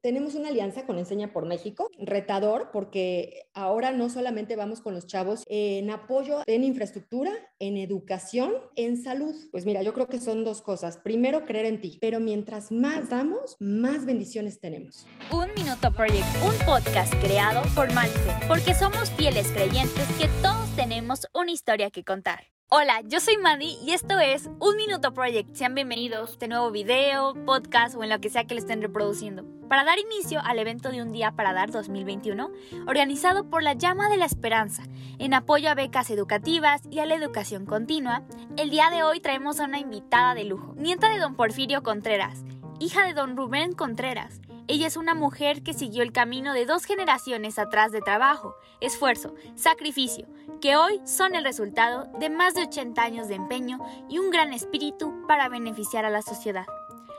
tenemos 0.00 0.34
una 0.34 0.48
alianza 0.48 0.86
con 0.86 0.98
Enseña 0.98 1.32
por 1.32 1.46
México, 1.46 1.90
retador, 1.98 2.70
porque 2.72 3.48
ahora 3.54 3.92
no 3.92 4.10
solamente 4.10 4.56
vamos 4.56 4.80
con 4.80 4.94
los 4.94 5.06
chavos 5.06 5.44
en 5.48 5.90
apoyo 5.90 6.42
en 6.46 6.64
infraestructura, 6.64 7.32
en 7.58 7.76
educación, 7.76 8.52
en 8.76 8.96
salud. 8.96 9.34
Pues 9.50 9.66
mira, 9.66 9.82
yo 9.82 9.92
creo 9.94 10.08
que 10.08 10.20
son 10.20 10.44
dos 10.44 10.62
cosas. 10.62 10.98
Primero, 10.98 11.44
creer 11.44 11.66
en 11.66 11.80
ti, 11.80 11.98
pero 12.00 12.20
mientras 12.20 12.70
más 12.72 13.08
damos, 13.10 13.56
más 13.58 14.04
bendiciones 14.04 14.60
tenemos. 14.60 15.06
Un 15.32 15.48
Minuto 15.54 15.92
Project, 15.92 16.26
un 16.44 16.66
podcast 16.66 17.12
creado 17.22 17.62
por 17.74 17.92
Malfe, 17.92 18.32
porque 18.46 18.74
somos 18.74 19.10
fieles 19.12 19.50
creyentes 19.52 20.06
que 20.18 20.28
todos 20.42 20.57
tenemos 20.78 21.26
una 21.34 21.50
historia 21.50 21.90
que 21.90 22.04
contar. 22.04 22.52
Hola, 22.68 23.00
yo 23.04 23.18
soy 23.18 23.36
Mandy 23.36 23.78
y 23.84 23.90
esto 23.94 24.20
es 24.20 24.48
Un 24.60 24.76
Minuto 24.76 25.12
Project. 25.12 25.52
Sean 25.56 25.74
bienvenidos 25.74 26.28
a 26.28 26.32
este 26.34 26.46
nuevo 26.46 26.70
video, 26.70 27.34
podcast 27.44 27.96
o 27.96 28.04
en 28.04 28.10
lo 28.10 28.20
que 28.20 28.30
sea 28.30 28.44
que 28.44 28.54
lo 28.54 28.60
estén 28.60 28.80
reproduciendo. 28.80 29.44
Para 29.68 29.82
dar 29.82 29.98
inicio 29.98 30.40
al 30.40 30.60
evento 30.60 30.90
de 30.90 31.02
Un 31.02 31.10
Día 31.10 31.32
para 31.32 31.52
Dar 31.52 31.72
2021, 31.72 32.52
organizado 32.86 33.50
por 33.50 33.64
la 33.64 33.72
Llama 33.72 34.08
de 34.08 34.18
la 34.18 34.26
Esperanza, 34.26 34.84
en 35.18 35.34
apoyo 35.34 35.68
a 35.68 35.74
becas 35.74 36.10
educativas 36.10 36.80
y 36.88 37.00
a 37.00 37.06
la 37.06 37.16
educación 37.16 37.66
continua, 37.66 38.22
el 38.56 38.70
día 38.70 38.88
de 38.90 39.02
hoy 39.02 39.18
traemos 39.18 39.58
a 39.58 39.64
una 39.64 39.80
invitada 39.80 40.36
de 40.36 40.44
lujo, 40.44 40.74
nieta 40.76 41.08
de 41.08 41.18
don 41.18 41.34
Porfirio 41.34 41.82
Contreras, 41.82 42.44
hija 42.78 43.04
de 43.04 43.14
don 43.14 43.36
Rubén 43.36 43.72
Contreras, 43.72 44.40
ella 44.68 44.86
es 44.86 44.98
una 44.98 45.14
mujer 45.14 45.62
que 45.62 45.72
siguió 45.72 46.02
el 46.02 46.12
camino 46.12 46.52
de 46.52 46.66
dos 46.66 46.84
generaciones 46.84 47.58
atrás 47.58 47.90
de 47.90 48.02
trabajo, 48.02 48.54
esfuerzo, 48.80 49.34
sacrificio, 49.54 50.26
que 50.60 50.76
hoy 50.76 51.00
son 51.06 51.34
el 51.34 51.44
resultado 51.44 52.06
de 52.20 52.28
más 52.28 52.54
de 52.54 52.64
80 52.64 53.02
años 53.02 53.28
de 53.28 53.34
empeño 53.34 53.78
y 54.10 54.18
un 54.18 54.30
gran 54.30 54.52
espíritu 54.52 55.26
para 55.26 55.48
beneficiar 55.48 56.04
a 56.04 56.10
la 56.10 56.20
sociedad. 56.20 56.66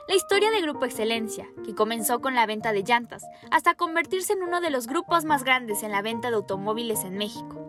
La 0.08 0.14
historia 0.14 0.50
de 0.52 0.60
Grupo 0.62 0.84
Excelencia, 0.84 1.48
que 1.64 1.74
comenzó 1.74 2.20
con 2.20 2.34
la 2.34 2.46
venta 2.46 2.72
de 2.72 2.84
llantas, 2.84 3.24
hasta 3.50 3.74
convertirse 3.74 4.32
en 4.32 4.42
uno 4.42 4.60
de 4.60 4.70
los 4.70 4.86
grupos 4.86 5.24
más 5.24 5.42
grandes 5.42 5.82
en 5.82 5.90
la 5.90 6.02
venta 6.02 6.30
de 6.30 6.36
automóviles 6.36 7.04
en 7.04 7.18
México. 7.18 7.59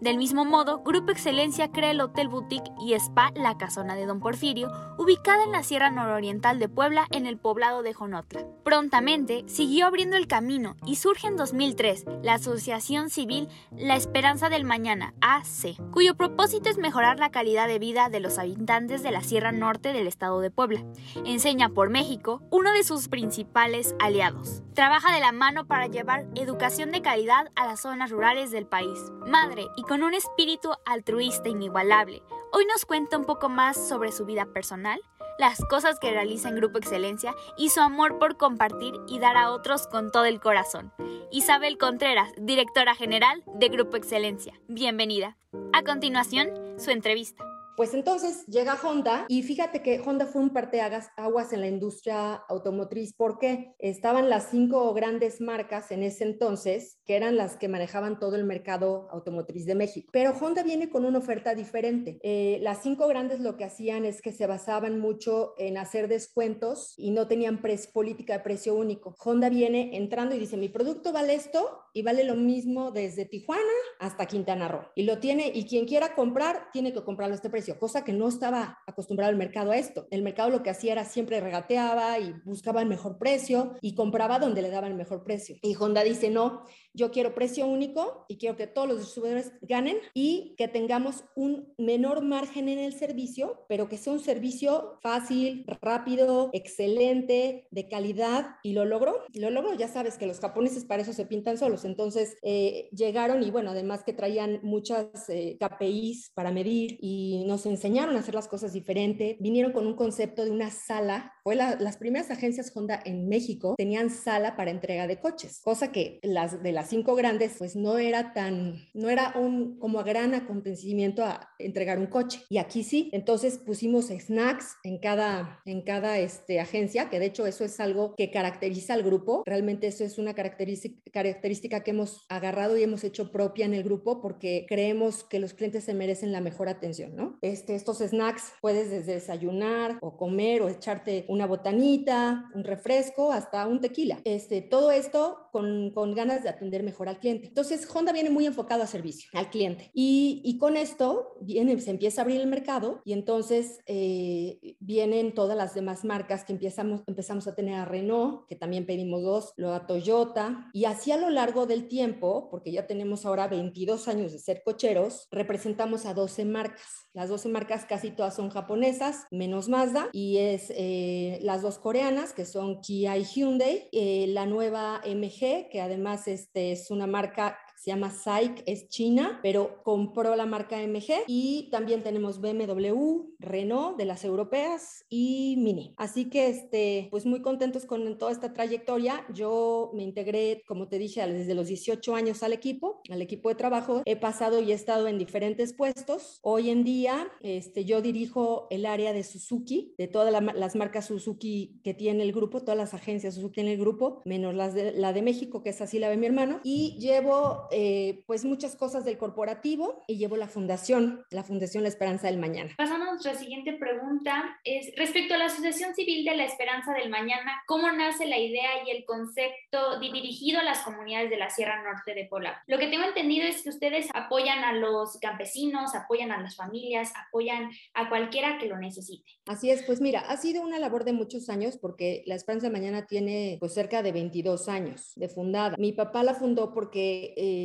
Del 0.00 0.18
mismo 0.18 0.44
modo, 0.44 0.82
Grupo 0.82 1.12
Excelencia 1.12 1.70
crea 1.70 1.90
el 1.90 2.00
Hotel 2.00 2.28
Boutique 2.28 2.70
y 2.80 2.94
Spa 2.94 3.32
La 3.34 3.58
Casona 3.58 3.94
de 3.94 4.06
Don 4.06 4.20
Porfirio, 4.20 4.70
ubicada 4.98 5.44
en 5.44 5.52
la 5.52 5.62
Sierra 5.62 5.90
Nororiental 5.90 6.58
de 6.58 6.68
Puebla, 6.68 7.06
en 7.10 7.26
el 7.26 7.38
poblado 7.38 7.82
de 7.82 7.94
Jonotla. 7.94 8.44
Prontamente 8.64 9.44
siguió 9.46 9.86
abriendo 9.86 10.16
el 10.16 10.26
camino 10.26 10.76
y 10.86 10.96
surge 10.96 11.26
en 11.26 11.36
2003 11.36 12.04
la 12.22 12.34
Asociación 12.34 13.10
Civil 13.10 13.48
La 13.70 13.96
Esperanza 13.96 14.48
del 14.48 14.64
Mañana, 14.64 15.14
AC, 15.20 15.76
cuyo 15.90 16.14
propósito 16.14 16.68
es 16.68 16.78
mejorar 16.78 17.18
la 17.18 17.30
calidad 17.30 17.68
de 17.68 17.78
vida 17.78 18.08
de 18.08 18.20
los 18.20 18.38
habitantes 18.38 19.02
de 19.02 19.10
la 19.10 19.22
Sierra 19.22 19.52
Norte 19.52 19.92
del 19.92 20.06
estado 20.06 20.40
de 20.40 20.50
Puebla. 20.50 20.84
Enseña 21.24 21.70
por 21.70 21.90
México, 21.90 22.42
uno 22.50 22.72
de 22.72 22.84
sus 22.84 23.08
principales 23.08 23.94
aliados. 23.98 24.62
Trabaja 24.74 25.12
de 25.12 25.20
la 25.20 25.32
mano 25.32 25.66
para 25.66 25.86
llevar 25.86 26.26
educación 26.34 26.92
de 26.92 27.02
calidad 27.02 27.50
a 27.56 27.66
las 27.66 27.80
zonas 27.80 28.10
rurales 28.10 28.50
del 28.50 28.66
país. 28.66 28.98
Madre 29.26 29.66
y 29.76 29.82
con 29.82 30.02
un 30.02 30.14
espíritu 30.14 30.70
altruista 30.84 31.48
inigualable, 31.48 32.22
hoy 32.52 32.64
nos 32.66 32.84
cuenta 32.84 33.18
un 33.18 33.24
poco 33.24 33.48
más 33.48 33.76
sobre 33.88 34.12
su 34.12 34.24
vida 34.24 34.46
personal, 34.46 35.00
las 35.38 35.64
cosas 35.64 35.98
que 35.98 36.10
realiza 36.10 36.48
en 36.48 36.56
Grupo 36.56 36.78
Excelencia 36.78 37.34
y 37.56 37.70
su 37.70 37.80
amor 37.80 38.18
por 38.18 38.36
compartir 38.36 38.94
y 39.08 39.18
dar 39.18 39.36
a 39.36 39.50
otros 39.50 39.86
con 39.86 40.12
todo 40.12 40.26
el 40.26 40.40
corazón. 40.40 40.92
Isabel 41.32 41.78
Contreras, 41.78 42.32
directora 42.36 42.94
general 42.94 43.42
de 43.54 43.68
Grupo 43.68 43.96
Excelencia. 43.96 44.60
Bienvenida. 44.68 45.36
A 45.72 45.82
continuación, 45.82 46.50
su 46.78 46.90
entrevista. 46.90 47.49
Pues 47.80 47.94
entonces 47.94 48.44
llega 48.46 48.78
Honda 48.84 49.24
y 49.26 49.42
fíjate 49.42 49.80
que 49.80 50.02
Honda 50.04 50.26
fue 50.26 50.42
un 50.42 50.50
parteaguas 50.50 51.08
en 51.54 51.62
la 51.62 51.66
industria 51.66 52.34
automotriz 52.34 53.14
porque 53.16 53.74
estaban 53.78 54.28
las 54.28 54.50
cinco 54.50 54.92
grandes 54.92 55.40
marcas 55.40 55.90
en 55.90 56.02
ese 56.02 56.24
entonces 56.24 56.98
que 57.06 57.16
eran 57.16 57.38
las 57.38 57.56
que 57.56 57.68
manejaban 57.68 58.18
todo 58.18 58.36
el 58.36 58.44
mercado 58.44 59.08
automotriz 59.10 59.64
de 59.64 59.76
México. 59.76 60.10
Pero 60.12 60.34
Honda 60.38 60.62
viene 60.62 60.90
con 60.90 61.06
una 61.06 61.20
oferta 61.20 61.54
diferente. 61.54 62.18
Eh, 62.22 62.58
las 62.60 62.82
cinco 62.82 63.08
grandes 63.08 63.40
lo 63.40 63.56
que 63.56 63.64
hacían 63.64 64.04
es 64.04 64.20
que 64.20 64.32
se 64.32 64.46
basaban 64.46 65.00
mucho 65.00 65.54
en 65.56 65.78
hacer 65.78 66.06
descuentos 66.06 66.92
y 66.98 67.12
no 67.12 67.28
tenían 67.28 67.62
política 67.94 68.34
de 68.34 68.40
precio 68.40 68.74
único. 68.74 69.16
Honda 69.24 69.48
viene 69.48 69.96
entrando 69.96 70.34
y 70.34 70.38
dice, 70.38 70.58
mi 70.58 70.68
producto 70.68 71.14
vale 71.14 71.32
esto 71.32 71.80
y 71.94 72.02
vale 72.02 72.24
lo 72.24 72.34
mismo 72.34 72.90
desde 72.90 73.24
Tijuana 73.24 73.62
hasta 74.00 74.26
Quintana 74.26 74.68
Roo. 74.68 74.84
Y 74.94 75.04
lo 75.04 75.18
tiene, 75.18 75.50
y 75.54 75.64
quien 75.64 75.86
quiera 75.86 76.14
comprar, 76.14 76.68
tiene 76.74 76.92
que 76.92 77.02
comprarlo 77.02 77.32
a 77.32 77.36
este 77.36 77.48
precio 77.48 77.69
cosa 77.78 78.04
que 78.04 78.12
no 78.12 78.28
estaba 78.28 78.78
acostumbrado 78.86 79.30
el 79.30 79.38
mercado 79.38 79.70
a 79.70 79.76
esto. 79.76 80.06
El 80.10 80.22
mercado 80.22 80.50
lo 80.50 80.62
que 80.62 80.70
hacía 80.70 80.92
era 80.92 81.04
siempre 81.04 81.40
regateaba 81.40 82.18
y 82.18 82.34
buscaba 82.44 82.82
el 82.82 82.88
mejor 82.88 83.18
precio 83.18 83.74
y 83.80 83.94
compraba 83.94 84.38
donde 84.38 84.62
le 84.62 84.70
daban 84.70 84.92
el 84.92 84.98
mejor 84.98 85.24
precio. 85.24 85.56
Y 85.62 85.74
Honda 85.74 86.02
dice, 86.02 86.30
no, 86.30 86.64
yo 86.92 87.10
quiero 87.10 87.34
precio 87.34 87.66
único 87.66 88.24
y 88.28 88.38
quiero 88.38 88.56
que 88.56 88.66
todos 88.66 88.88
los 88.88 88.98
distribuidores 88.98 89.52
ganen 89.62 89.98
y 90.14 90.54
que 90.56 90.68
tengamos 90.68 91.24
un 91.36 91.72
menor 91.78 92.22
margen 92.22 92.68
en 92.68 92.78
el 92.78 92.92
servicio, 92.92 93.64
pero 93.68 93.88
que 93.88 93.96
sea 93.96 94.12
un 94.12 94.20
servicio 94.20 94.98
fácil, 95.02 95.64
rápido, 95.80 96.50
excelente, 96.52 97.68
de 97.70 97.88
calidad. 97.88 98.56
Y 98.62 98.72
lo 98.72 98.84
logró. 98.84 99.24
Lo 99.34 99.50
logró. 99.50 99.74
Ya 99.74 99.88
sabes 99.88 100.18
que 100.18 100.26
los 100.26 100.40
japoneses 100.40 100.84
para 100.84 101.02
eso 101.02 101.12
se 101.12 101.26
pintan 101.26 101.58
solos. 101.58 101.84
Entonces 101.84 102.36
eh, 102.42 102.88
llegaron 102.92 103.42
y 103.42 103.50
bueno, 103.50 103.70
además 103.70 104.02
que 104.04 104.12
traían 104.12 104.60
muchas 104.62 105.28
eh, 105.28 105.56
KPIs 105.60 106.32
para 106.34 106.50
medir 106.50 106.98
y 107.00 107.44
nos 107.50 107.66
enseñaron 107.66 108.16
a 108.16 108.20
hacer 108.20 108.34
las 108.34 108.48
cosas 108.48 108.72
diferente. 108.72 109.36
Vinieron 109.40 109.72
con 109.72 109.86
un 109.86 109.96
concepto 109.96 110.44
de 110.44 110.52
una 110.52 110.70
sala. 110.70 111.34
Fue 111.42 111.56
las 111.56 111.96
primeras 111.96 112.30
agencias 112.30 112.70
Honda 112.74 113.00
en 113.04 113.28
México 113.28 113.74
tenían 113.76 114.08
sala 114.08 114.56
para 114.56 114.70
entrega 114.70 115.06
de 115.06 115.18
coches, 115.18 115.60
cosa 115.64 115.90
que 115.90 116.20
las 116.22 116.62
de 116.62 116.72
las 116.72 116.88
cinco 116.88 117.16
grandes 117.16 117.56
pues 117.58 117.74
no 117.74 117.98
era 117.98 118.32
tan, 118.32 118.76
no 118.94 119.10
era 119.10 119.34
un 119.36 119.78
como 119.78 120.04
gran 120.04 120.34
acontecimiento 120.34 121.24
a 121.24 121.50
entregar 121.58 121.98
un 121.98 122.06
coche. 122.06 122.42
Y 122.48 122.58
aquí 122.58 122.84
sí, 122.84 123.10
entonces 123.12 123.58
pusimos 123.58 124.06
snacks 124.08 124.76
en 124.84 124.98
cada, 124.98 125.60
en 125.64 125.82
cada 125.82 126.18
este, 126.18 126.60
agencia, 126.60 127.10
que 127.10 127.18
de 127.18 127.26
hecho 127.26 127.46
eso 127.46 127.64
es 127.64 127.80
algo 127.80 128.14
que 128.16 128.30
caracteriza 128.30 128.94
al 128.94 129.02
grupo. 129.02 129.42
Realmente 129.44 129.88
eso 129.88 130.04
es 130.04 130.18
una 130.18 130.34
característica 130.34 131.80
que 131.82 131.90
hemos 131.90 132.26
agarrado 132.28 132.76
y 132.76 132.84
hemos 132.84 133.02
hecho 133.02 133.32
propia 133.32 133.66
en 133.66 133.74
el 133.74 133.82
grupo 133.82 134.20
porque 134.20 134.66
creemos 134.68 135.24
que 135.24 135.40
los 135.40 135.54
clientes 135.54 135.82
se 135.84 135.94
merecen 135.94 136.30
la 136.30 136.40
mejor 136.40 136.68
atención, 136.68 137.16
¿no? 137.16 137.38
Este, 137.42 137.74
estos 137.74 137.98
snacks 137.98 138.52
puedes 138.60 138.90
desde 138.90 139.14
desayunar 139.14 139.98
o 140.00 140.16
comer 140.16 140.62
o 140.62 140.68
echarte 140.68 141.24
una 141.28 141.46
botanita, 141.46 142.50
un 142.54 142.64
refresco, 142.64 143.32
hasta 143.32 143.66
un 143.66 143.80
tequila. 143.80 144.20
Este, 144.24 144.62
todo 144.62 144.90
esto 144.90 145.48
con, 145.52 145.92
ganas 146.14 146.42
de 146.42 146.48
atender 146.48 146.82
mejor 146.82 147.08
al 147.08 147.18
cliente. 147.18 147.48
Entonces, 147.48 147.88
Honda 147.92 148.12
viene 148.12 148.30
muy 148.30 148.46
enfocado 148.46 148.82
a 148.82 148.86
servicio, 148.86 149.30
al 149.34 149.50
cliente. 149.50 149.90
Y, 149.94 150.56
con 150.60 150.76
esto 150.76 151.38
se 151.46 151.90
empieza 151.90 152.20
a 152.20 152.24
abrir 152.24 152.40
el 152.40 152.46
mercado 152.46 153.00
y 153.04 153.14
entonces 153.14 153.78
eh, 153.86 154.76
vienen 154.80 155.32
todas 155.32 155.56
las 155.56 155.74
demás 155.74 156.04
marcas 156.04 156.44
que 156.44 156.52
empezamos, 156.52 157.02
empezamos 157.06 157.46
a 157.46 157.54
tener 157.54 157.76
a 157.76 157.86
Renault, 157.86 158.46
que 158.46 158.56
también 158.56 158.84
pedimos 158.84 159.22
dos, 159.22 159.54
luego 159.56 159.74
a 159.74 159.86
Toyota. 159.86 160.70
Y 160.74 160.84
así 160.84 161.12
a 161.12 161.16
lo 161.16 161.30
largo 161.30 161.66
del 161.66 161.88
tiempo, 161.88 162.48
porque 162.50 162.72
ya 162.72 162.86
tenemos 162.86 163.24
ahora 163.24 163.48
22 163.48 164.08
años 164.08 164.32
de 164.32 164.38
ser 164.38 164.62
cocheros, 164.62 165.28
representamos 165.30 166.04
a 166.04 166.12
12 166.12 166.44
marcas. 166.44 167.10
12 167.30 167.48
marcas 167.48 167.86
casi 167.86 168.10
todas 168.10 168.34
son 168.34 168.50
japonesas, 168.50 169.26
menos 169.30 169.68
Mazda, 169.68 170.08
y 170.12 170.38
es 170.38 170.72
eh, 170.76 171.38
las 171.42 171.62
dos 171.62 171.78
coreanas, 171.78 172.32
que 172.32 172.44
son 172.44 172.80
Kia 172.80 173.16
y 173.16 173.24
Hyundai, 173.24 173.88
eh, 173.92 174.26
la 174.28 174.46
nueva 174.46 175.00
MG, 175.04 175.68
que 175.70 175.80
además 175.80 176.28
este, 176.28 176.72
es 176.72 176.90
una 176.90 177.06
marca 177.06 177.58
se 177.80 177.92
llama 177.92 178.10
SAIC, 178.10 178.62
es 178.66 178.88
China, 178.88 179.40
pero 179.42 179.82
compró 179.82 180.36
la 180.36 180.44
marca 180.44 180.76
MG 180.76 181.24
y 181.26 181.70
también 181.70 182.02
tenemos 182.02 182.38
BMW, 182.38 183.22
Renault 183.38 183.96
de 183.96 184.04
las 184.04 184.22
europeas 184.22 185.06
y 185.08 185.54
Mini. 185.56 185.94
Así 185.96 186.28
que, 186.28 186.48
este, 186.48 187.08
pues 187.10 187.24
muy 187.24 187.40
contentos 187.40 187.86
con 187.86 188.18
toda 188.18 188.32
esta 188.32 188.52
trayectoria. 188.52 189.24
Yo 189.32 189.92
me 189.94 190.02
integré, 190.02 190.62
como 190.66 190.88
te 190.88 190.98
dije, 190.98 191.26
desde 191.26 191.54
los 191.54 191.68
18 191.68 192.14
años 192.14 192.42
al 192.42 192.52
equipo, 192.52 193.00
al 193.08 193.22
equipo 193.22 193.48
de 193.48 193.54
trabajo. 193.54 194.02
He 194.04 194.16
pasado 194.16 194.60
y 194.60 194.72
he 194.72 194.74
estado 194.74 195.08
en 195.08 195.16
diferentes 195.16 195.72
puestos. 195.72 196.38
Hoy 196.42 196.68
en 196.68 196.84
día, 196.84 197.32
este, 197.40 197.86
yo 197.86 198.02
dirijo 198.02 198.66
el 198.68 198.84
área 198.84 199.14
de 199.14 199.24
Suzuki, 199.24 199.94
de 199.96 200.06
todas 200.06 200.42
las 200.54 200.76
marcas 200.76 201.06
Suzuki 201.06 201.80
que 201.82 201.94
tiene 201.94 202.24
el 202.24 202.32
grupo, 202.32 202.60
todas 202.60 202.76
las 202.76 202.92
agencias 202.92 203.36
Suzuki 203.36 203.62
en 203.62 203.68
el 203.68 203.78
grupo, 203.78 204.20
menos 204.26 204.54
las 204.54 204.74
de, 204.74 204.92
la 204.92 205.14
de 205.14 205.22
México, 205.22 205.62
que 205.62 205.70
es 205.70 205.80
así 205.80 205.98
la 205.98 206.10
de 206.10 206.18
mi 206.18 206.26
hermano, 206.26 206.60
y 206.62 206.98
llevo 206.98 207.69
eh, 207.70 208.22
pues 208.26 208.44
muchas 208.44 208.76
cosas 208.76 209.04
del 209.04 209.18
corporativo 209.18 210.04
y 210.06 210.16
llevo 210.18 210.36
la 210.36 210.48
fundación, 210.48 211.24
la 211.30 211.42
Fundación 211.42 211.82
La 211.82 211.88
Esperanza 211.88 212.26
del 212.26 212.38
Mañana. 212.38 212.74
Pasando 212.76 213.06
a 213.06 213.10
nuestra 213.10 213.34
siguiente 213.34 213.72
pregunta, 213.74 214.58
es 214.64 214.94
respecto 214.96 215.34
a 215.34 215.38
la 215.38 215.46
Asociación 215.46 215.94
Civil 215.94 216.24
de 216.24 216.36
la 216.36 216.44
Esperanza 216.44 216.92
del 216.92 217.10
Mañana, 217.10 217.62
¿cómo 217.66 217.90
nace 217.92 218.26
la 218.26 218.38
idea 218.38 218.84
y 218.86 218.90
el 218.90 219.04
concepto 219.04 219.98
dirigido 220.00 220.60
a 220.60 220.64
las 220.64 220.80
comunidades 220.80 221.30
de 221.30 221.36
la 221.36 221.50
Sierra 221.50 221.82
Norte 221.82 222.14
de 222.14 222.26
Puebla? 222.26 222.62
Lo 222.66 222.78
que 222.78 222.88
tengo 222.88 223.04
entendido 223.04 223.46
es 223.46 223.62
que 223.62 223.70
ustedes 223.70 224.08
apoyan 224.14 224.64
a 224.64 224.72
los 224.72 225.18
campesinos, 225.18 225.94
apoyan 225.94 226.32
a 226.32 226.40
las 226.40 226.56
familias, 226.56 227.12
apoyan 227.28 227.70
a 227.94 228.08
cualquiera 228.08 228.58
que 228.58 228.66
lo 228.66 228.78
necesite. 228.78 229.30
Así 229.46 229.70
es, 229.70 229.82
pues 229.82 230.00
mira, 230.00 230.20
ha 230.20 230.36
sido 230.36 230.62
una 230.62 230.78
labor 230.78 231.04
de 231.04 231.12
muchos 231.12 231.48
años 231.48 231.76
porque 231.76 232.22
la 232.26 232.34
Esperanza 232.34 232.66
del 232.66 232.72
Mañana 232.72 233.06
tiene 233.06 233.56
pues 233.60 233.74
cerca 233.74 234.02
de 234.02 234.12
22 234.12 234.68
años 234.68 235.12
de 235.16 235.28
fundada. 235.28 235.76
Mi 235.76 235.92
papá 235.92 236.22
la 236.22 236.34
fundó 236.34 236.72
porque 236.72 237.34
eh, 237.36 237.59